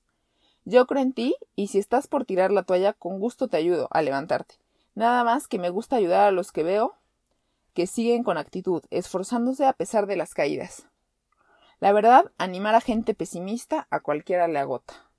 Yo 0.66 0.86
creo 0.86 1.02
en 1.02 1.14
ti 1.14 1.36
y 1.56 1.68
si 1.68 1.80
estás 1.80 2.08
por 2.08 2.26
tirar 2.26 2.52
la 2.52 2.64
toalla, 2.64 2.94
con 2.94 3.20
gusto 3.20 3.48
te 3.48 3.58
ayudo 3.58 3.88
a 3.92 4.02
levantarte. 4.02 4.56
Nada 4.94 5.24
más 5.24 5.48
que 5.48 5.58
me 5.58 5.70
gusta 5.70 5.96
ayudar 5.96 6.28
a 6.28 6.32
los 6.32 6.52
que 6.52 6.64
veo 6.64 6.96
que 7.74 7.88
siguen 7.88 8.24
con 8.24 8.38
actitud, 8.38 8.84
esforzándose 8.90 9.66
a 9.66 9.74
pesar 9.74 10.06
de 10.06 10.18
las 10.18 10.34
caídas. 10.34 10.88
La 11.80 11.94
verdad, 11.94 12.32
animar 12.38 12.76
a 12.76 12.82
gente 12.82 13.13
pesimista 13.13 13.88
a 13.89 14.02
cualquiera 14.02 14.48
le 14.48 14.60
agota. 14.60 15.10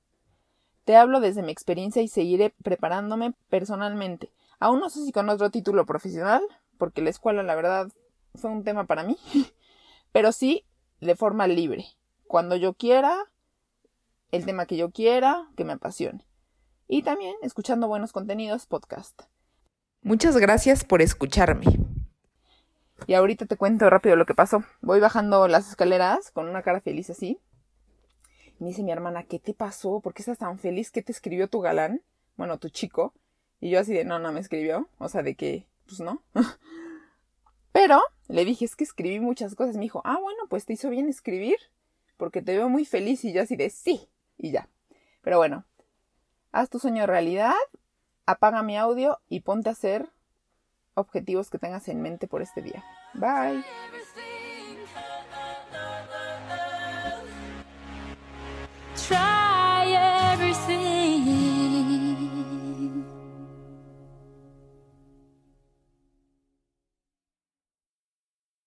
Te 0.85 0.97
hablo 0.97 1.21
desde 1.21 1.43
mi 1.43 1.53
experiencia 1.53 2.03
y 2.03 2.09
seguiré 2.09 2.51
preparándome 2.63 3.35
personalmente. 3.49 4.31
Aún 4.59 4.81
no 4.81 4.91
sé 4.91 5.05
si 5.05 5.13
con 5.13 5.29
otro 5.29 5.51
título 5.51 5.87
profesional, 5.87 6.43
porque 6.77 7.01
la 7.01 7.11
escuela, 7.11 7.43
la 7.43 7.55
verdad, 7.55 7.89
fue 8.35 8.51
un 8.51 8.65
tema 8.65 8.85
para 8.85 9.05
mí, 9.05 9.17
pero 10.13 10.33
sí 10.33 10.67
de 11.01 11.17
forma 11.17 11.47
libre. 11.47 11.87
Cuando 12.27 12.57
yo 12.57 12.75
quiera, 12.75 13.17
el 14.31 14.45
tema 14.45 14.67
que 14.67 14.77
yo 14.77 14.91
quiera, 14.91 15.49
que 15.57 15.65
me 15.65 15.73
apasione. 15.73 16.27
Y 16.89 17.03
también 17.03 17.35
escuchando 17.43 17.89
buenos 17.89 18.13
contenidos 18.13 18.67
podcast. 18.67 19.23
Muchas 20.03 20.37
gracias 20.37 20.85
por 20.85 21.03
escucharme. 21.03 21.67
Y 23.07 23.15
ahorita 23.15 23.47
te 23.47 23.57
cuento 23.57 23.89
rápido 23.91 24.17
lo 24.17 24.27
que 24.27 24.35
pasó. 24.35 24.63
Voy 24.83 25.01
bajando 25.01 25.49
las 25.49 25.69
escaleras 25.69 26.31
con 26.31 26.49
una 26.49 26.63
cara 26.63 26.81
feliz 26.81 27.11
así. 27.11 27.41
Me 28.59 28.69
dice 28.69 28.83
mi 28.83 28.93
hermana, 28.93 29.25
¿qué 29.25 29.39
te 29.39 29.55
pasó? 29.55 30.01
¿Por 30.01 30.13
qué 30.13 30.23
estás 30.23 30.39
tan 30.39 30.59
feliz? 30.59 30.91
¿Qué 30.91 31.03
te 31.03 31.13
escribió 31.13 31.49
tu 31.49 31.61
galán? 31.61 32.03
Bueno, 32.37 32.59
tu 32.59 32.69
chico. 32.69 33.15
Y 33.61 33.71
yo 33.71 33.81
así 33.81 33.93
de, 33.93 34.05
no, 34.05 34.19
no 34.19 34.33
me 34.33 34.41
escribió. 34.41 34.89
O 34.99 35.09
sea, 35.09 35.23
de 35.23 35.35
que, 35.35 35.67
pues 35.87 36.01
no. 36.01 36.23
Pero 37.73 38.01
le 38.29 38.45
dije, 38.45 38.65
es 38.65 38.77
que 38.77 38.85
escribí 38.85 39.19
muchas 39.19 39.55
cosas. 39.55 39.77
Me 39.77 39.83
dijo, 39.83 40.03
ah, 40.05 40.19
bueno, 40.21 40.45
pues 40.49 40.67
te 40.67 40.75
hizo 40.75 40.91
bien 40.91 41.09
escribir. 41.09 41.57
Porque 42.17 42.43
te 42.43 42.57
veo 42.57 42.69
muy 42.69 42.85
feliz. 42.85 43.25
Y 43.25 43.33
yo 43.33 43.43
así 43.43 43.57
de, 43.57 43.71
sí. 43.71 44.09
Y 44.37 44.53
ya. 44.53 44.69
Pero 45.23 45.39
bueno, 45.39 45.65
haz 46.53 46.69
tu 46.69 46.79
sueño 46.79 47.07
realidad. 47.07 47.55
Apaga 48.27 48.63
mi 48.63 48.77
audio 48.77 49.21
y 49.29 49.41
ponte 49.41 49.71
a 49.71 49.73
hacer 49.73 50.11
objetivos 50.95 51.51
que 51.51 51.59
tengas 51.59 51.89
en 51.89 52.01
mente 52.03 52.27
por 52.27 52.43
este 52.43 52.63
día. 52.63 52.85
Bye. 53.15 53.65